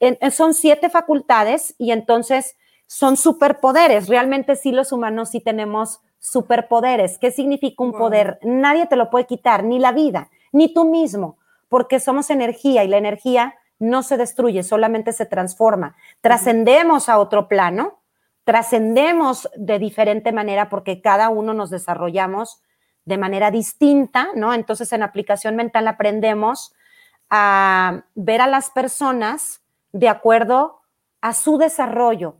[0.00, 2.56] Eh, son siete facultades y entonces
[2.88, 4.08] son superpoderes.
[4.08, 7.18] Realmente sí los humanos sí tenemos superpoderes.
[7.18, 8.40] ¿Qué significa un poder?
[8.42, 12.88] Nadie te lo puede quitar, ni la vida, ni tú mismo, porque somos energía y
[12.88, 15.94] la energía no se destruye, solamente se transforma.
[16.20, 18.00] Trascendemos a otro plano,
[18.42, 22.62] trascendemos de diferente manera porque cada uno nos desarrollamos
[23.04, 24.54] de manera distinta, ¿no?
[24.54, 26.74] Entonces en aplicación mental aprendemos
[27.28, 29.60] a ver a las personas
[29.92, 30.80] de acuerdo
[31.20, 32.36] a su desarrollo,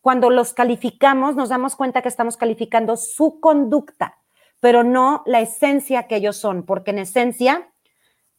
[0.00, 4.18] cuando los calificamos, nos damos cuenta que estamos calificando su conducta,
[4.60, 7.70] pero no la esencia que ellos son, porque en esencia,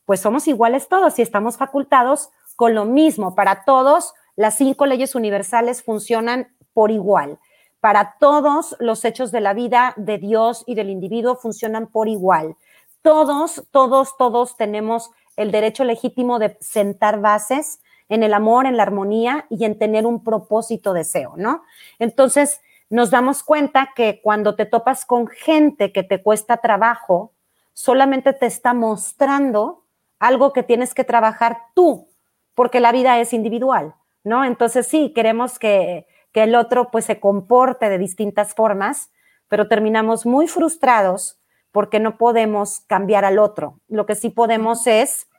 [0.06, 3.36] pues somos iguales todos y estamos facultados con lo mismo.
[3.36, 7.40] Para todos, las cinco leyes universales funcionan por igual.
[7.80, 12.56] Para todos los hechos de la vida de Dios y del individuo funcionan por igual.
[13.02, 17.81] Todos, todos, todos tenemos el derecho legítimo de sentar bases
[18.12, 21.64] en el amor, en la armonía y en tener un propósito deseo, ¿no?
[21.98, 27.32] Entonces, nos damos cuenta que cuando te topas con gente que te cuesta trabajo,
[27.72, 29.86] solamente te está mostrando
[30.20, 32.10] algo que tienes que trabajar tú,
[32.54, 33.96] porque la vida es individual,
[34.26, 34.44] ¿no?
[34.44, 39.10] Entonces, sí, queremos que, que el otro pues se comporte de distintas formas,
[39.48, 41.40] pero terminamos muy frustrados
[41.72, 43.80] porque no podemos cambiar al otro.
[43.88, 45.30] Lo que sí podemos es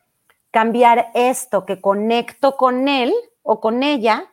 [0.53, 3.13] cambiar esto que conecto con él
[3.43, 4.33] o con ella,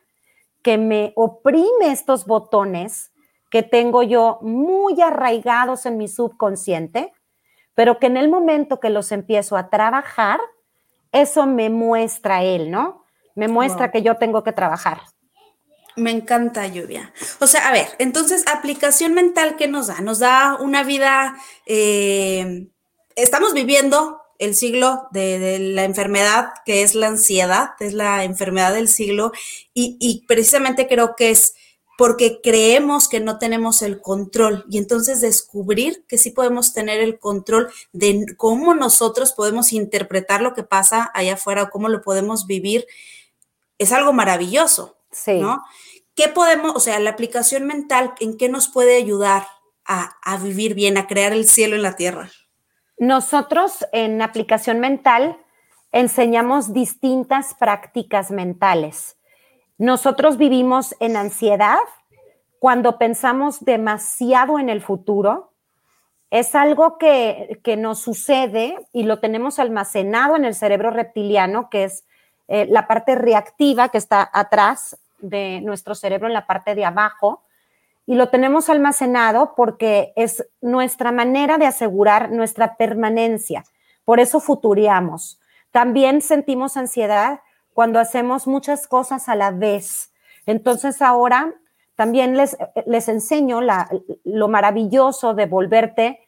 [0.62, 3.10] que me oprime estos botones
[3.50, 7.12] que tengo yo muy arraigados en mi subconsciente,
[7.74, 10.38] pero que en el momento que los empiezo a trabajar,
[11.10, 13.04] eso me muestra él, ¿no?
[13.34, 15.00] Me muestra que yo tengo que trabajar.
[15.96, 17.12] Me encanta, Lluvia.
[17.40, 20.00] O sea, a ver, entonces, aplicación mental, ¿qué nos da?
[20.00, 22.68] Nos da una vida, eh,
[23.16, 28.88] estamos viviendo el siglo de, la enfermedad, que es la ansiedad, es la enfermedad del
[28.88, 29.32] siglo,
[29.74, 31.54] y, precisamente creo que es
[31.98, 37.18] porque creemos que no tenemos el control y entonces descubrir que sí podemos tener el
[37.18, 42.46] control de cómo nosotros podemos interpretar lo que pasa allá afuera o cómo lo podemos
[42.46, 42.86] vivir,
[43.76, 45.34] es algo maravilloso, sí.
[45.34, 45.62] ¿no?
[46.14, 49.46] ¿Qué podemos, o sea, la aplicación mental, en qué nos puede ayudar
[49.84, 52.30] a, a vivir bien, a crear el cielo en la tierra?
[53.00, 55.38] Nosotros en aplicación mental
[55.90, 59.16] enseñamos distintas prácticas mentales.
[59.78, 61.78] Nosotros vivimos en ansiedad
[62.58, 65.54] cuando pensamos demasiado en el futuro.
[66.28, 72.04] Es algo que, nos sucede y lo tenemos almacenado en el cerebro reptiliano, que es
[72.48, 77.40] eh, la parte reactiva que está atrás de nuestro cerebro en la parte de abajo
[78.10, 83.62] y lo tenemos almacenado porque es nuestra manera de asegurar nuestra permanencia.
[84.04, 85.38] Por eso futuriamos.
[85.70, 87.38] También sentimos ansiedad
[87.72, 90.12] cuando hacemos muchas cosas a la vez.
[90.46, 91.54] Entonces ahora
[91.94, 93.60] también les, les enseño
[94.24, 96.18] lo maravilloso de volverte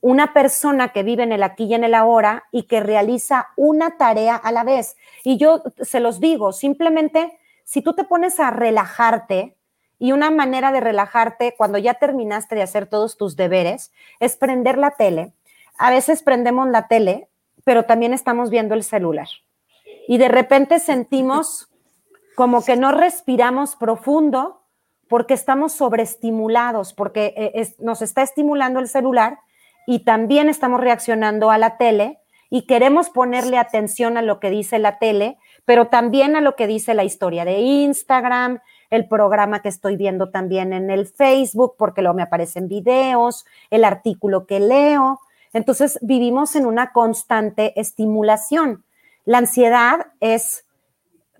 [0.00, 3.96] una persona que vive en el aquí y en el ahora y que realiza una
[3.96, 4.96] tarea a la vez.
[5.24, 9.55] Y yo se los digo, simplemente si tú te pones a relajarte,
[9.98, 14.78] y una manera de relajarte cuando ya terminaste de hacer todos tus deberes es prender
[14.78, 15.32] la tele.
[15.78, 17.28] A veces prendemos la tele,
[17.64, 19.28] pero también estamos viendo el celular.
[20.08, 21.68] Y de repente sentimos
[22.36, 24.62] como que no respiramos profundo
[25.08, 29.38] porque estamos sobreestimulados, porque eh, nos está estimulando el celular
[29.86, 32.18] y también estamos reaccionando a la tele
[32.50, 36.66] y queremos ponerle atención a lo que dice la tele, pero también a lo que
[36.66, 42.02] dice la historia de Instagram, el programa que estoy viendo también en el Facebook, porque
[42.02, 45.20] luego me aparecen videos, el artículo que leo.
[45.52, 48.84] Entonces vivimos en una constante estimulación.
[49.24, 50.66] La ansiedad es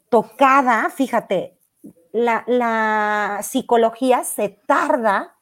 [0.08, 1.56] tocada, fíjate,
[2.12, 5.36] la, la psicología se tarda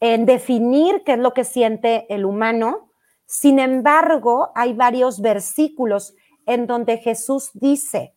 [0.00, 2.90] en definir qué es lo que siente el humano.
[3.26, 6.14] Sin embargo, hay varios versículos
[6.46, 8.14] en donde Jesús dice,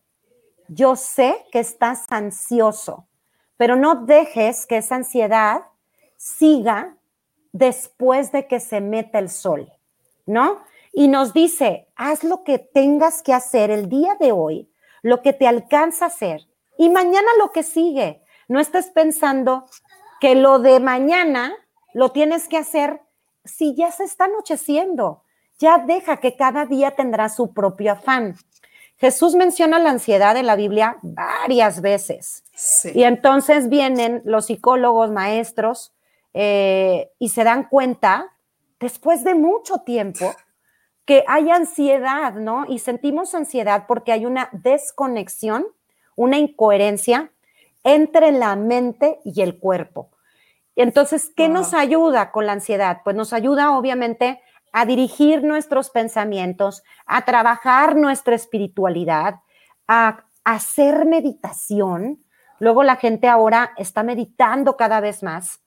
[0.68, 3.06] yo sé que estás ansioso
[3.62, 5.62] pero no dejes que esa ansiedad
[6.16, 6.96] siga
[7.52, 9.72] después de que se meta el sol,
[10.26, 10.64] ¿no?
[10.92, 14.68] Y nos dice, haz lo que tengas que hacer el día de hoy,
[15.02, 16.40] lo que te alcanza a hacer,
[16.76, 18.24] y mañana lo que sigue.
[18.48, 19.66] No estés pensando
[20.20, 21.54] que lo de mañana
[21.94, 23.00] lo tienes que hacer
[23.44, 25.22] si ya se está anocheciendo.
[25.60, 28.34] Ya deja que cada día tendrá su propio afán.
[29.02, 32.44] Jesús menciona la ansiedad en la Biblia varias veces.
[32.94, 35.92] Y entonces vienen los psicólogos, maestros,
[36.34, 38.32] eh, y se dan cuenta,
[38.78, 40.32] después de mucho tiempo,
[41.04, 42.64] que hay ansiedad, ¿no?
[42.68, 45.66] Y sentimos ansiedad porque hay una desconexión,
[46.14, 47.32] una incoherencia
[47.82, 50.10] entre la mente y el cuerpo.
[50.76, 53.00] Entonces, ¿qué nos ayuda con la ansiedad?
[53.02, 54.40] Pues nos ayuda, obviamente,
[54.72, 59.36] a dirigir nuestros pensamientos, a trabajar nuestra espiritualidad,
[59.86, 62.24] a hacer meditación.
[62.58, 65.60] Luego la gente ahora está meditando cada vez más,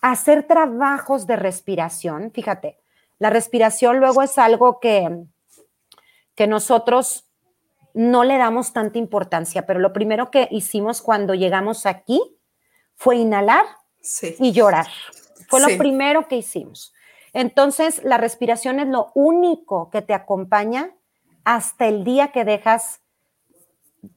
[0.00, 2.30] a hacer trabajos de respiración.
[2.32, 2.78] Fíjate,
[3.18, 5.24] la respiración luego es algo que,
[6.36, 7.28] que nosotros
[7.94, 12.22] no le damos tanta importancia, pero lo primero que hicimos cuando llegamos aquí
[12.94, 13.64] fue inhalar
[14.38, 14.86] y llorar.
[15.48, 16.94] Fue lo primero que hicimos.
[17.32, 20.90] Entonces, la respiración es lo único que te acompaña
[21.44, 23.00] hasta el día que dejas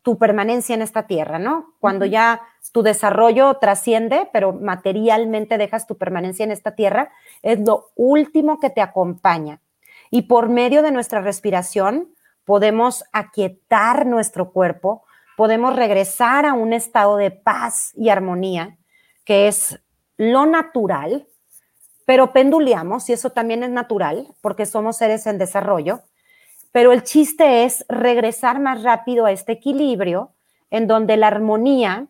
[0.03, 1.74] tu permanencia en esta tierra, ¿no?
[1.80, 2.41] Cuando ya
[2.72, 8.70] tu desarrollo trasciende, pero materialmente dejas tu permanencia en esta tierra, es lo último que
[8.70, 9.62] te acompaña.
[10.09, 12.14] Y por medio de nuestra respiración
[12.45, 15.03] podemos aquietar nuestro cuerpo,
[15.38, 18.78] podemos regresar a un estado de paz y armonía,
[19.24, 19.80] que es
[20.18, 21.28] lo natural,
[22.12, 26.01] pero penduleamos, y eso también es natural, porque somos seres en desarrollo,
[26.74, 30.34] pero el chiste es regresar más rápido a este equilibrio
[30.72, 32.07] en donde la armonía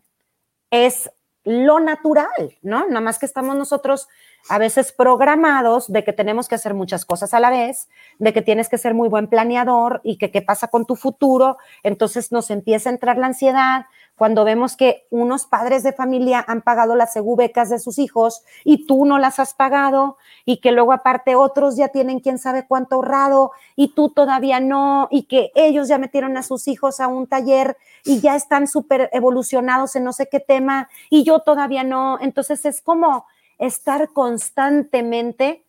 [0.71, 1.11] es
[1.43, 2.87] lo natural, ¿no?
[2.87, 4.07] Nada más que estamos nosotros
[4.49, 7.87] a veces programados de que tenemos que hacer muchas cosas a la vez,
[8.17, 11.57] de que tienes que ser muy buen planeador y que qué pasa con tu futuro,
[11.83, 13.85] entonces nos empieza a entrar la ansiedad,
[14.21, 18.85] cuando vemos que unos padres de familia han pagado las becas de sus hijos y
[18.85, 20.15] tú no las has pagado
[20.45, 25.07] y que luego aparte otros ya tienen quién sabe cuánto ahorrado y tú todavía no
[25.09, 29.09] y que ellos ya metieron a sus hijos a un taller y ya están súper
[29.11, 32.19] evolucionados en no sé qué tema y yo todavía no.
[32.21, 33.25] Entonces es como
[33.57, 35.65] estar constantemente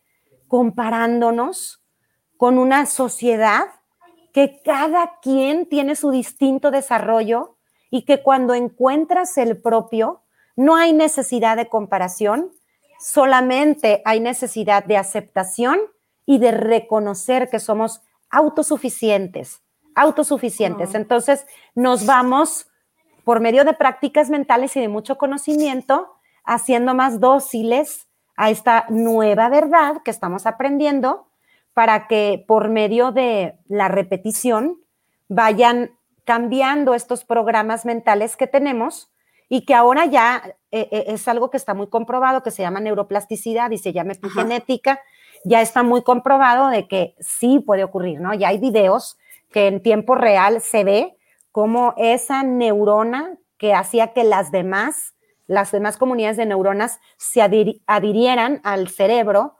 [0.46, 1.80] comparándonos
[2.36, 3.68] con una sociedad
[4.34, 7.56] que cada quien tiene su distinto desarrollo
[7.92, 10.22] y que cuando encuentras el propio,
[10.56, 12.50] no hay necesidad de comparación,
[12.98, 15.78] solamente hay necesidad de aceptación
[16.24, 19.60] y de reconocer que somos autosuficientes,
[19.94, 20.94] autosuficientes.
[20.94, 22.66] Entonces nos vamos
[23.24, 26.14] por medio de prácticas mentales y de mucho conocimiento,
[26.44, 31.26] haciendo más dóciles a esta nueva verdad que estamos aprendiendo
[31.74, 34.78] para que por medio de la repetición
[35.28, 35.90] vayan
[36.24, 39.10] cambiando estos programas mentales que tenemos
[39.48, 42.80] y que ahora ya eh, eh, es algo que está muy comprobado, que se llama
[42.80, 45.00] neuroplasticidad y se llama epigenética,
[45.44, 48.32] ya está muy comprobado de que sí puede ocurrir, ¿no?
[48.34, 49.18] Ya hay videos
[49.50, 51.16] que en tiempo real se ve
[51.50, 55.14] cómo esa neurona que hacía que las demás,
[55.46, 59.56] las demás comunidades de neuronas se adhirieran al cerebro,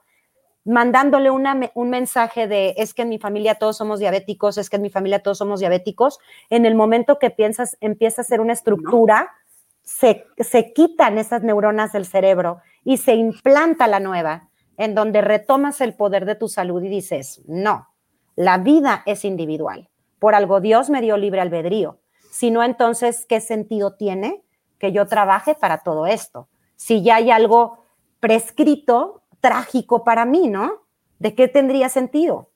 [0.65, 4.81] mandándole un mensaje de es que en mi familia todos somos diabéticos, es que en
[4.81, 9.31] mi familia todos somos diabéticos, en el momento que piensas, empieza a ser una estructura,
[9.83, 15.81] se, se quitan esas neuronas del cerebro y se implanta la nueva, en donde retomas
[15.81, 17.89] el poder de tu salud y dices, no,
[18.35, 19.89] la vida es individual.
[20.19, 21.99] Por algo Dios me dio libre albedrío.
[22.31, 24.43] Si no, entonces, ¿qué sentido tiene
[24.79, 26.47] que yo trabaje para todo esto?
[26.75, 27.83] Si ya hay algo
[28.19, 30.85] prescrito, trágico para mí, ¿no?
[31.19, 32.49] ¿De qué tendría sentido?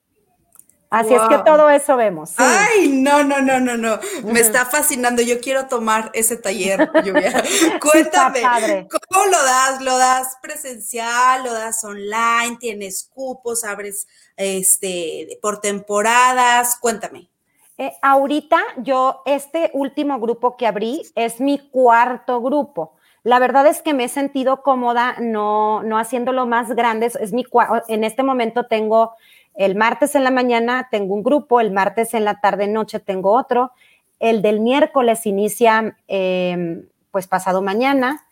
[0.89, 2.33] Así es que todo eso vemos.
[2.37, 3.99] Ay, no, no, no, no, no.
[4.23, 5.21] Me está fascinando.
[5.21, 7.43] Yo quiero tomar ese taller, Lluvia.
[7.81, 9.81] Cuéntame, ¿cómo lo das?
[9.81, 11.43] ¿Lo das presencial?
[11.43, 12.55] ¿Lo das online?
[12.57, 13.65] ¿Tienes cupos?
[13.65, 14.07] ¿Abres
[14.37, 16.77] este, por temporadas?
[16.79, 17.29] Cuéntame.
[17.77, 22.96] Eh, ahorita yo, este último grupo que abrí es mi cuarto grupo.
[23.27, 27.17] La verdad es que me he sentido cómoda no, no haciéndolo más grandes.
[27.17, 27.43] Es mi,
[27.89, 29.15] en este momento tengo
[29.53, 33.33] el martes en la mañana, tengo un grupo, el martes en la tarde noche tengo
[33.33, 33.73] otro,
[34.21, 38.25] el del miércoles inicia em, pues pasado mañana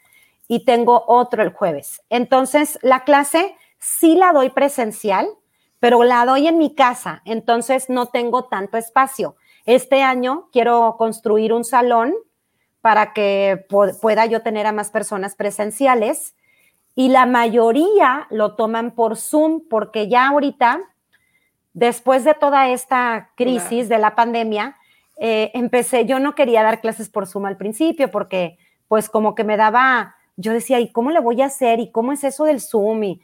[0.47, 2.01] y tengo otro el jueves.
[2.09, 5.27] Entonces, la clase sí la doy presencial,
[5.81, 9.35] pero la doy en mi casa, entonces no tengo tanto espacio.
[9.65, 12.13] Este año quiero construir un salón
[12.85, 13.65] para que
[13.99, 16.35] pueda yo tener a más personas presenciales.
[16.93, 20.81] Y la mayoría lo toman por Zoom porque ya ahorita,
[21.73, 24.77] después de toda esta crisis de la pandemia,
[25.17, 29.43] eh, empecé, yo no quería dar clases por Zoom al principio porque pues como que
[29.43, 31.79] me daba, yo decía, ¿y cómo le voy a hacer?
[31.79, 33.03] ¿Y cómo es eso del Zoom?
[33.03, 33.21] Y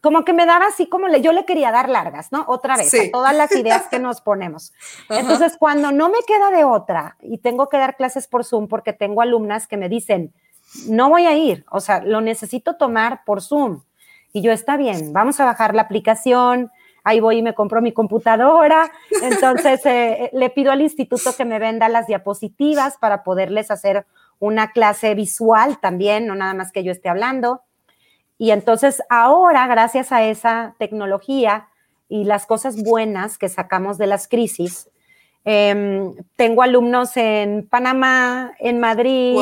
[0.00, 2.44] como que me daba así como le, yo le quería dar largas, ¿no?
[2.48, 4.72] Otra vez, a todas las ideas que nos ponemos.
[5.08, 8.92] Entonces, cuando no me queda de otra y tengo que dar clases por Zoom porque
[8.92, 10.32] tengo alumnas que me dicen,
[10.88, 13.82] no voy a ir, o sea, lo necesito tomar por Zoom.
[14.32, 16.72] Y yo, está bien, vamos a bajar la aplicación,
[17.04, 18.90] ahí voy y me compro mi computadora.
[19.22, 24.06] Entonces, eh, le pido al instituto que me venda las diapositivas para poderles hacer
[24.44, 27.62] una clase visual también, no nada más que yo esté hablando.
[28.38, 31.68] Y entonces ahora, gracias a esa tecnología
[32.08, 34.90] y las cosas buenas que sacamos de las crisis,
[35.44, 39.36] em, tengo alumnos en Panamá, en Madrid,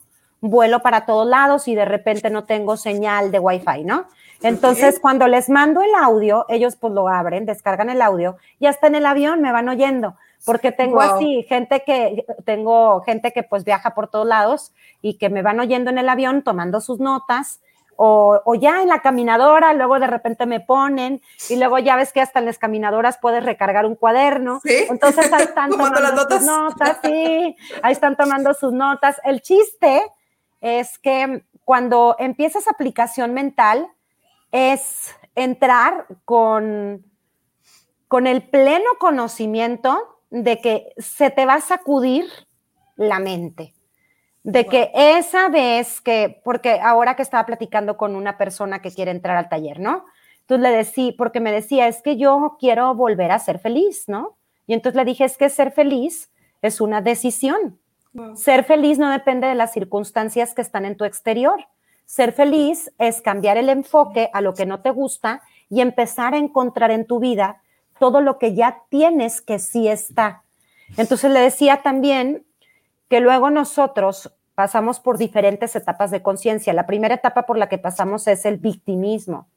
[0.49, 4.05] vuelo para todos lados y de repente no tengo señal de Wi-Fi, ¿no?
[4.41, 8.87] Entonces, cuando les mando el audio, ellos pues lo abren, descargan el audio y hasta
[8.87, 10.15] en el avión me van oyendo,
[10.45, 14.71] porque tengo así gente que, tengo gente que pues viaja por todos lados
[15.01, 17.59] y que me van oyendo en el avión tomando sus notas.
[17.97, 22.19] O, ya en la caminadora, luego de repente me ponen y luego ya ves que
[22.19, 24.59] hasta en las caminadoras puedes recargar un cuaderno.
[24.65, 26.39] Entonces ahí están tomando las notas?
[26.39, 29.21] sus notas, sí, ahí están tomando sus notas.
[29.23, 30.03] El chiste
[30.65, 33.87] es que cuando empiezas aplicación mental,
[34.51, 37.05] es entrar con,
[38.07, 42.25] con el pleno conocimiento de que se te va a sacudir
[42.95, 43.75] la mente.
[44.43, 49.11] De que esa vez que, porque ahora que estaba platicando con una persona que quiere
[49.11, 50.05] entrar al taller, ¿no?
[50.41, 54.37] Entonces le decía, porque me decía, es que yo quiero volver a ser feliz, ¿no?
[54.67, 57.79] Y entonces le dije, es que ser feliz es una decisión.
[58.35, 61.67] Ser feliz no depende de las circunstancias que están en tu exterior.
[62.05, 66.37] Ser feliz es cambiar el enfoque a lo que no te gusta y empezar a
[66.37, 67.61] encontrar en tu vida
[67.99, 70.43] todo lo que ya tienes que sí está.
[70.97, 72.45] Entonces le decía también
[73.09, 76.73] que luego nosotros pasamos por diferentes etapas de conciencia.
[76.73, 79.47] La primera etapa por la que pasamos es el victimismo.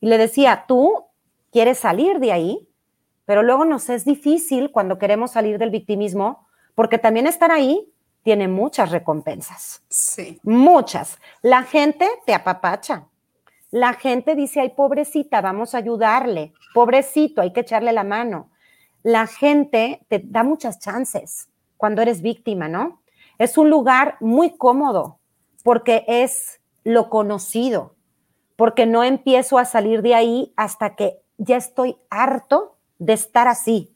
[0.00, 1.06] Y le decía, tú
[1.50, 2.68] quieres salir de ahí,
[3.24, 7.92] pero luego nos es difícil cuando queremos salir del victimismo, porque también estar ahí
[8.26, 9.84] tiene muchas recompensas.
[9.88, 10.40] Sí.
[10.42, 11.20] Muchas.
[11.42, 13.06] La gente te apapacha.
[13.70, 16.52] La gente dice, ay, pobrecita, vamos a ayudarle.
[16.74, 18.50] Pobrecito, hay que echarle la mano.
[19.04, 23.00] La gente te da muchas chances cuando eres víctima, ¿no?
[23.38, 25.20] Es un lugar muy cómodo
[25.62, 27.94] porque es lo conocido,
[28.56, 33.95] porque no empiezo a salir de ahí hasta que ya estoy harto de estar así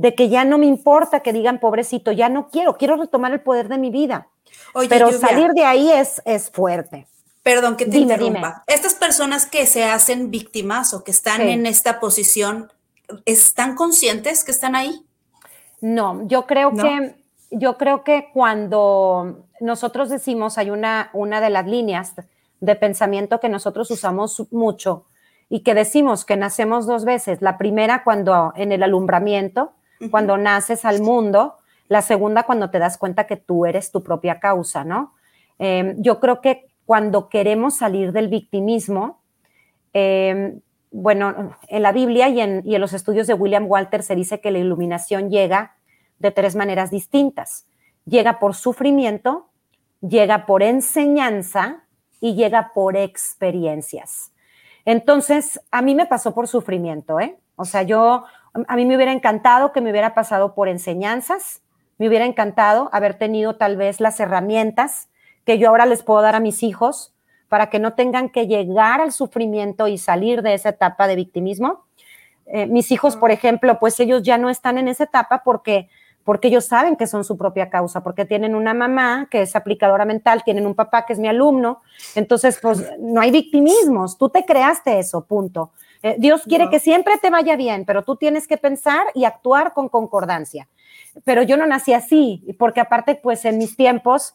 [0.00, 3.40] de que ya no me importa que digan pobrecito, ya no quiero, quiero retomar el
[3.40, 4.28] poder de mi vida.
[4.88, 7.06] Pero salir de ahí es, es fuerte.
[7.42, 8.64] Perdón que te interrumpa.
[8.66, 12.72] Estas personas que se hacen víctimas o que están en esta posición,
[13.26, 15.04] ¿están conscientes que están ahí?
[15.82, 17.16] No, yo creo que
[17.50, 22.14] yo creo que cuando nosotros decimos hay una una de las líneas
[22.60, 25.04] de pensamiento que nosotros usamos mucho
[25.50, 27.42] y que decimos que nacemos dos veces.
[27.42, 29.72] La primera cuando en el alumbramiento,
[30.08, 31.56] cuando naces al mundo,
[31.88, 35.14] la segunda cuando te das cuenta que tú eres tu propia causa, ¿no?
[35.58, 39.20] Em, yo creo que cuando queremos salir del victimismo,
[39.92, 44.16] em, bueno, en la Biblia y en, y en los estudios de William Walter se
[44.16, 45.76] dice que la iluminación llega
[46.18, 47.66] de tres maneras distintas.
[48.06, 49.48] Llega por sufrimiento,
[50.00, 51.84] llega por enseñanza
[52.20, 54.32] y llega por experiencias.
[54.84, 57.38] Entonces, a mí me pasó por sufrimiento, ¿eh?
[57.56, 58.24] O sea, yo
[58.66, 61.62] a mí me hubiera encantado que me hubiera pasado por enseñanzas,
[61.98, 65.08] me hubiera encantado haber tenido tal vez las herramientas
[65.44, 67.14] que yo ahora les puedo dar a mis hijos
[67.48, 71.84] para que no tengan que llegar al sufrimiento y salir de esa etapa de victimismo.
[72.46, 75.88] Eh, mis hijos, por ejemplo, pues ellos ya no están en esa etapa porque,
[76.24, 80.04] porque ellos saben que son su propia causa, porque tienen una mamá que es aplicadora
[80.04, 81.82] mental, tienen un papá que es mi alumno,
[82.14, 85.72] entonces pues no hay victimismos, tú te creaste eso, punto.
[86.02, 89.72] Eh, Dios quiere que siempre te vaya bien, pero tú tienes que pensar y actuar
[89.72, 90.68] con concordancia.
[91.24, 94.34] Pero yo no nací así, porque aparte, pues en mis tiempos,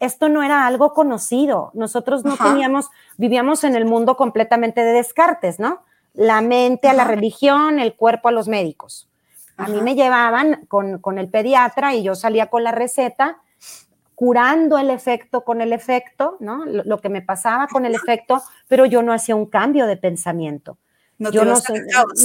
[0.00, 1.70] esto no era algo conocido.
[1.74, 5.82] Nosotros no teníamos, vivíamos en el mundo completamente de descartes, ¿no?
[6.14, 9.08] La mente a la religión, el cuerpo a los médicos.
[9.58, 13.38] A mí me llevaban con, con el pediatra y yo salía con la receta
[14.16, 16.64] curando el efecto con el efecto, ¿no?
[16.64, 20.78] Lo, que me pasaba con el efecto, pero yo no hacía un cambio de pensamiento.
[21.18, 21.54] No yo no,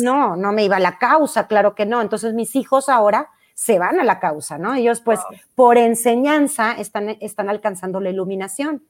[0.01, 2.01] no, no me iba a la causa, claro que no.
[2.01, 4.73] Entonces mis hijos ahora se van a la causa, ¿no?
[4.73, 5.19] Ellos pues
[5.55, 8.83] por enseñanza están, están alcanzando la iluminación,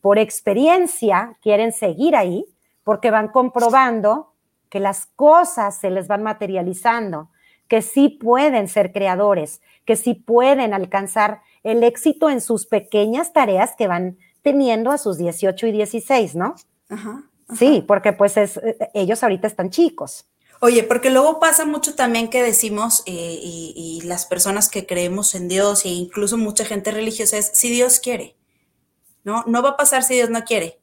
[0.00, 2.46] por experiencia quieren seguir ahí
[2.82, 4.32] porque van comprobando
[4.68, 7.30] que las cosas se les van materializando.
[7.68, 13.74] que sí pueden ser creadores, que sí pueden alcanzar el éxito en sus pequeñas tareas
[13.76, 16.54] que van teniendo a sus 18 y 16, ¿no?
[16.88, 17.24] Ajá,
[17.54, 20.26] Sí, porque pues es, eh, ellos ahorita están chicos.
[20.60, 25.34] Oye, porque luego pasa mucho también que decimos, eh, y, y, las personas que creemos
[25.34, 28.36] en Dios e incluso mucha gente religiosa es, si Dios quiere,
[29.22, 29.44] ¿no?
[29.46, 30.80] No va a pasar si Dios no quiere,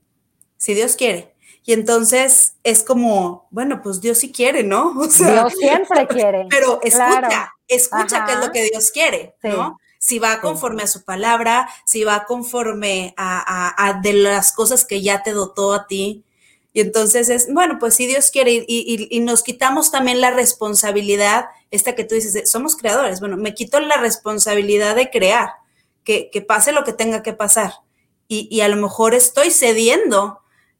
[0.57, 1.33] si Dios quiere.
[1.65, 4.93] Y entonces es como, bueno, pues Dios sí quiere, ¿no?
[4.99, 6.47] O sea, Dios siempre quiere.
[6.49, 9.79] Pero escucha, escucha qué es lo que Dios quiere, ¿no?
[9.97, 15.23] Si va conforme a su palabra, si va conforme a, de las cosas que ya
[15.23, 16.25] te dotó a ti.
[16.73, 21.93] Y entonces es, bueno, pues si Dios quiere y, nos quitamos también la responsabilidad, esta
[21.93, 25.49] que tú dices, somos creadores, bueno, me quito la responsabilidad de crear,
[26.03, 27.73] que, que pase lo que tenga que pasar.
[28.27, 30.39] Y, y, a lo mejor estoy cediendo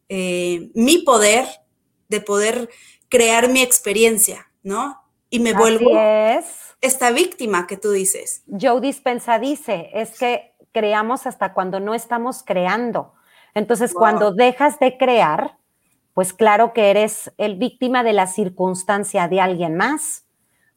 [0.09, 1.47] eh, mi poder
[2.09, 2.69] de poder
[3.09, 4.99] crear mi experiencia, ¿no?
[5.29, 5.91] Y me vuelvo
[6.81, 8.43] esta víctima que tú dices.
[8.47, 13.13] Joe Dispensa dice, es que creamos hasta cuando no estamos creando.
[13.53, 15.57] Entonces, cuando dejas de crear,
[16.13, 20.25] pues claro que eres el víctima de la circunstancia de alguien más,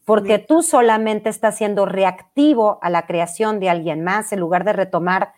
[0.04, 4.72] porque tú solamente estás siendo reactivo a la creación de alguien más en lugar de
[4.72, 5.32] retomar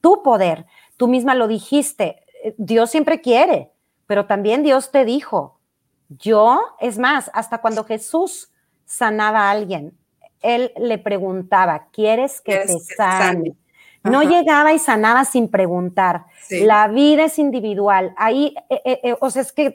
[0.00, 0.66] tu poder.
[0.96, 2.24] Tú misma lo dijiste,
[2.56, 3.70] Dios siempre quiere,
[4.06, 5.60] pero también Dios te dijo,
[6.08, 8.52] yo, es más, hasta cuando Jesús
[8.84, 9.96] sanaba a alguien,
[10.40, 13.56] él le preguntaba, ¿quieres que te sane?
[14.04, 16.26] No llegaba y sanaba sin preguntar.
[16.50, 18.14] La vida es individual.
[18.16, 19.74] Ahí, eh, eh, eh, o sea, es que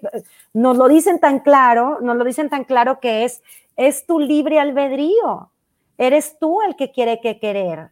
[0.53, 3.41] nos lo dicen tan claro, nos lo dicen tan claro que es,
[3.75, 5.51] es tu libre albedrío.
[5.97, 7.89] Eres tú el que quiere que querer.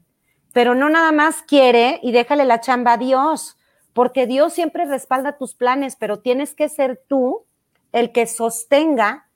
[0.54, 3.58] Pero no nada más quiere y déjale la chamba a Dios
[3.94, 7.46] porque Dios siempre respalda tus planes, pero tienes que ser tú
[7.92, 9.27] el que sostenga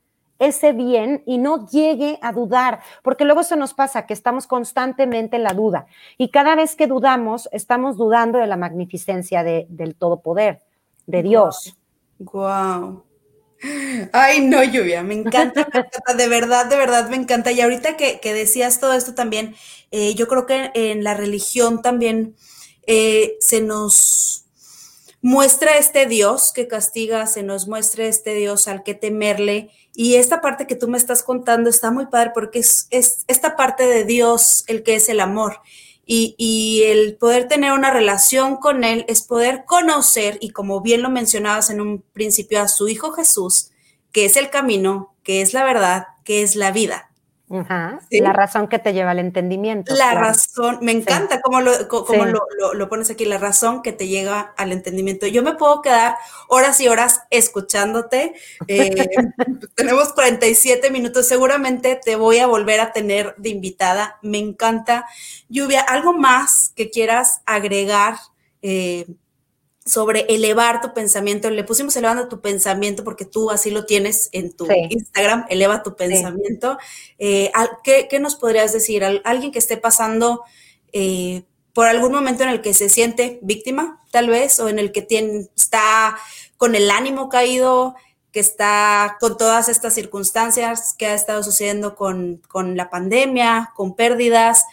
[0.42, 5.38] ese bien y no llegue a dudar, porque luego se nos pasa que estamos constantemente
[5.38, 5.86] en la duda
[6.18, 10.62] y cada vez que dudamos, estamos dudando de la magnificencia de, del todopoder,
[11.06, 11.78] de Dios.
[12.20, 13.04] Wow.
[14.12, 17.52] Ay, no, lluvia, me encanta, me encanta, de verdad, de verdad me encanta.
[17.52, 19.56] Y ahorita que, decías todo esto también,
[19.92, 22.36] eh, yo creo que en la religión también
[22.88, 24.46] eh, se nos
[25.22, 29.70] muestra este Dios que castiga, se nos muestra este Dios al que temerle.
[30.02, 33.86] Y esta parte que tú me estás contando está muy padre porque es, esta parte
[33.86, 35.62] de Dios el que es el amor.
[36.08, 41.04] Y, y, el poder tener una relación con Él es poder conocer, y como bien
[41.04, 43.70] lo mencionabas en un principio, a su Hijo Jesús,
[44.12, 47.11] que es el camino, que es la verdad, que es la vida.
[48.10, 49.93] La razón que te lleva al entendimiento.
[49.93, 51.74] La razón, me encanta cómo, lo,
[52.74, 55.28] lo, pones aquí, la razón que te llega al entendimiento.
[55.28, 56.16] Yo me puedo quedar
[56.47, 58.34] horas y horas escuchándote.
[58.68, 59.10] Eh,
[59.76, 64.18] tenemos 47 minutos, seguramente te voy a volver a tener de invitada.
[64.22, 65.06] Me encanta.
[65.49, 68.16] Lluvia, ¿algo más que quieras agregar?
[68.62, 69.08] Eh,
[69.86, 71.50] sobre elevar tu pensamiento.
[71.50, 75.96] Le pusimos elevando tu pensamiento porque tú así lo tienes en tu Instagram, eleva tu
[75.96, 76.78] pensamiento.
[77.18, 77.52] Eh,
[77.84, 79.04] ¿qué, nos podrías decir?
[79.24, 80.44] ¿Alguien que esté pasando
[80.94, 84.92] eh, por algún momento en el que se siente víctima, tal vez, o en el
[84.92, 86.18] que tiene, está
[86.58, 87.96] con el ánimo caído,
[88.32, 93.96] que está con todas estas circunstancias que ha estado sucediendo con, con la pandemia, con
[93.96, 94.64] pérdidas?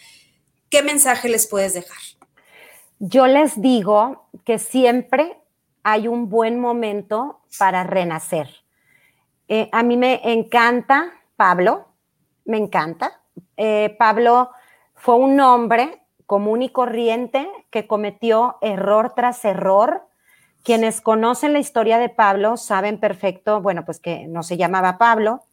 [0.69, 1.97] ¿Qué mensaje les puedes dejar?
[2.99, 5.41] Yo les digo que siempre
[5.83, 8.49] hay un buen momento para renacer.
[9.47, 11.87] Eh, a mí me encanta Pablo,
[12.43, 13.21] me encanta.
[13.55, 14.49] Eh, Pablo
[14.95, 20.05] fue un hombre común y corriente que cometió error tras error.
[20.63, 25.43] Quienes conocen la historia de Pablo saben perfecto, bueno, pues que no se llamaba Pablo,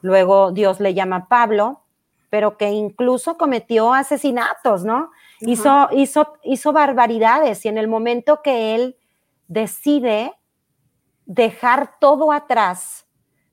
[0.00, 1.82] luego Dios le llama Pablo,
[2.30, 5.10] pero que incluso cometió asesinatos, ¿no?
[5.46, 8.96] Hizo, hizo, hizo barbaridades y en el momento que él
[9.48, 10.32] decide
[11.26, 13.06] dejar todo atrás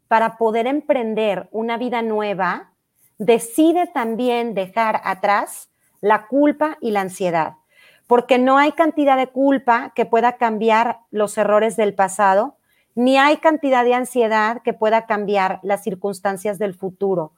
[0.07, 2.73] para poder emprender una vida nueva,
[3.17, 5.69] decide también dejar atrás
[6.01, 7.53] la culpa y la ansiedad,
[8.07, 12.57] porque no hay cantidad de culpa que pueda cambiar los errores del pasado,
[12.95, 17.33] ni hay cantidad de ansiedad que pueda cambiar las circunstancias del futuro.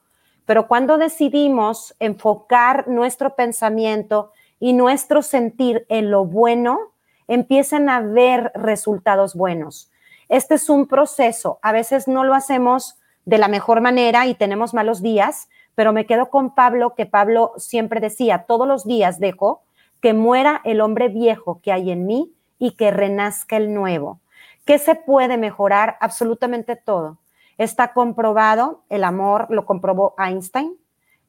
[0.46, 4.32] Pero cuando decidimos enfocar nuestro pensamiento
[4.64, 6.94] y nuestro sentir en lo bueno,
[7.28, 9.92] empiezan a ver resultados buenos.
[10.30, 11.58] Este es un proceso.
[11.60, 16.06] A veces no lo hacemos de la mejor manera y tenemos malos días, pero me
[16.06, 19.64] quedo con Pablo, que Pablo siempre decía, todos los días dejo
[20.00, 24.20] que muera el hombre viejo que hay en mí y que renazca el nuevo.
[24.64, 25.98] ¿Qué se puede mejorar?
[26.00, 27.18] Absolutamente todo.
[27.58, 30.74] Está comprobado, el amor lo comprobó Einstein,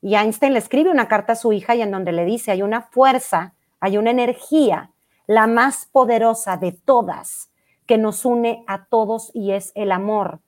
[0.01, 2.61] y Einstein le escribe una carta a su hija y en donde le dice, hay
[2.61, 4.91] una fuerza, hay una energía,
[5.27, 7.49] la más poderosa de todas,
[7.85, 10.39] que nos une a todos y es el amor.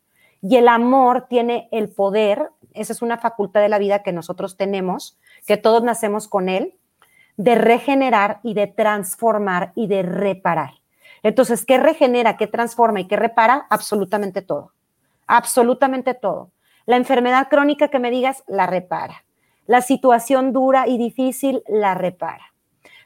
[0.41, 4.57] Y el amor tiene el poder, esa es una facultad de la vida que nosotros
[4.57, 6.75] tenemos, que todos nacemos con él,
[7.37, 10.71] de regenerar y de transformar y de reparar.
[11.23, 13.65] Entonces, ¿qué regenera, qué transforma y qué repara?
[13.69, 14.73] Absolutamente todo.
[15.25, 16.51] Absolutamente todo.
[16.85, 19.23] La enfermedad crónica que me digas, la repara.
[19.67, 22.53] La situación dura y difícil, la repara.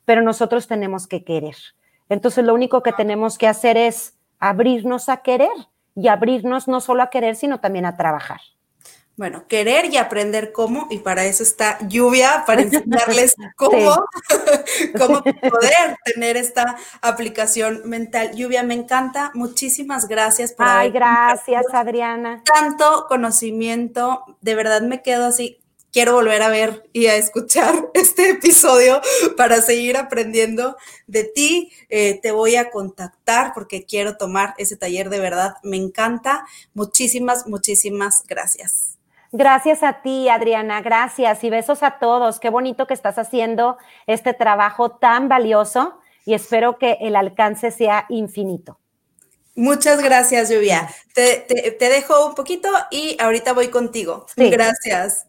[0.06, 1.56] Pero nosotros tenemos que querer.
[2.08, 5.50] Entonces, lo único que tenemos que hacer es abrirnos a querer
[5.96, 8.42] y abrirnos no solo a querer, sino también a trabajar.
[9.18, 14.04] Bueno, querer y aprender cómo, y para eso está Lluvia, para enseñarles cómo,
[14.98, 18.32] cómo poder tener esta aplicación mental.
[18.34, 19.32] Lluvia, me encanta.
[19.36, 22.42] Muchísimas gracias por Ay, gracias, Adriana.
[22.44, 25.61] Tanto conocimiento, de verdad me quedo así.
[25.92, 29.02] Quiero volver a ver y a escuchar este episodio
[29.36, 30.78] para seguir aprendiendo
[31.08, 31.72] de ti.
[31.90, 35.56] Eh, te voy a contactar porque quiero tomar ese taller de verdad.
[35.64, 36.46] Me encanta.
[36.74, 38.98] Muchísimas, muchísimas gracias.
[39.34, 42.40] Gracias a ti, Adriana, gracias y besos a todos.
[42.40, 48.06] Qué bonito que estás haciendo este trabajo tan valioso y espero que el alcance sea
[48.10, 48.78] infinito.
[49.56, 50.90] Muchas gracias, Lluvia.
[51.14, 51.46] Te,
[51.80, 54.26] dejo un poquito y ahorita voy contigo.
[54.36, 55.28] Gracias.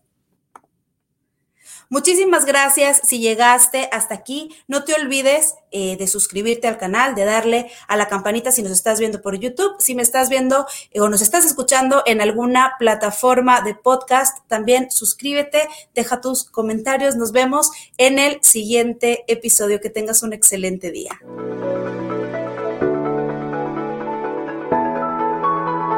[1.93, 4.49] Muchísimas gracias si llegaste hasta aquí.
[4.67, 8.73] No te olvides eh, de suscribirte al canal, de darle a la campanita si nos
[8.73, 12.77] estás viendo por YouTube, si me estás viendo eh, o nos estás escuchando en alguna
[12.79, 17.17] plataforma de podcast, también suscríbete, deja tus comentarios.
[17.17, 19.79] Nos vemos en el siguiente episodio.
[19.83, 21.21] Que tengas un excelente día.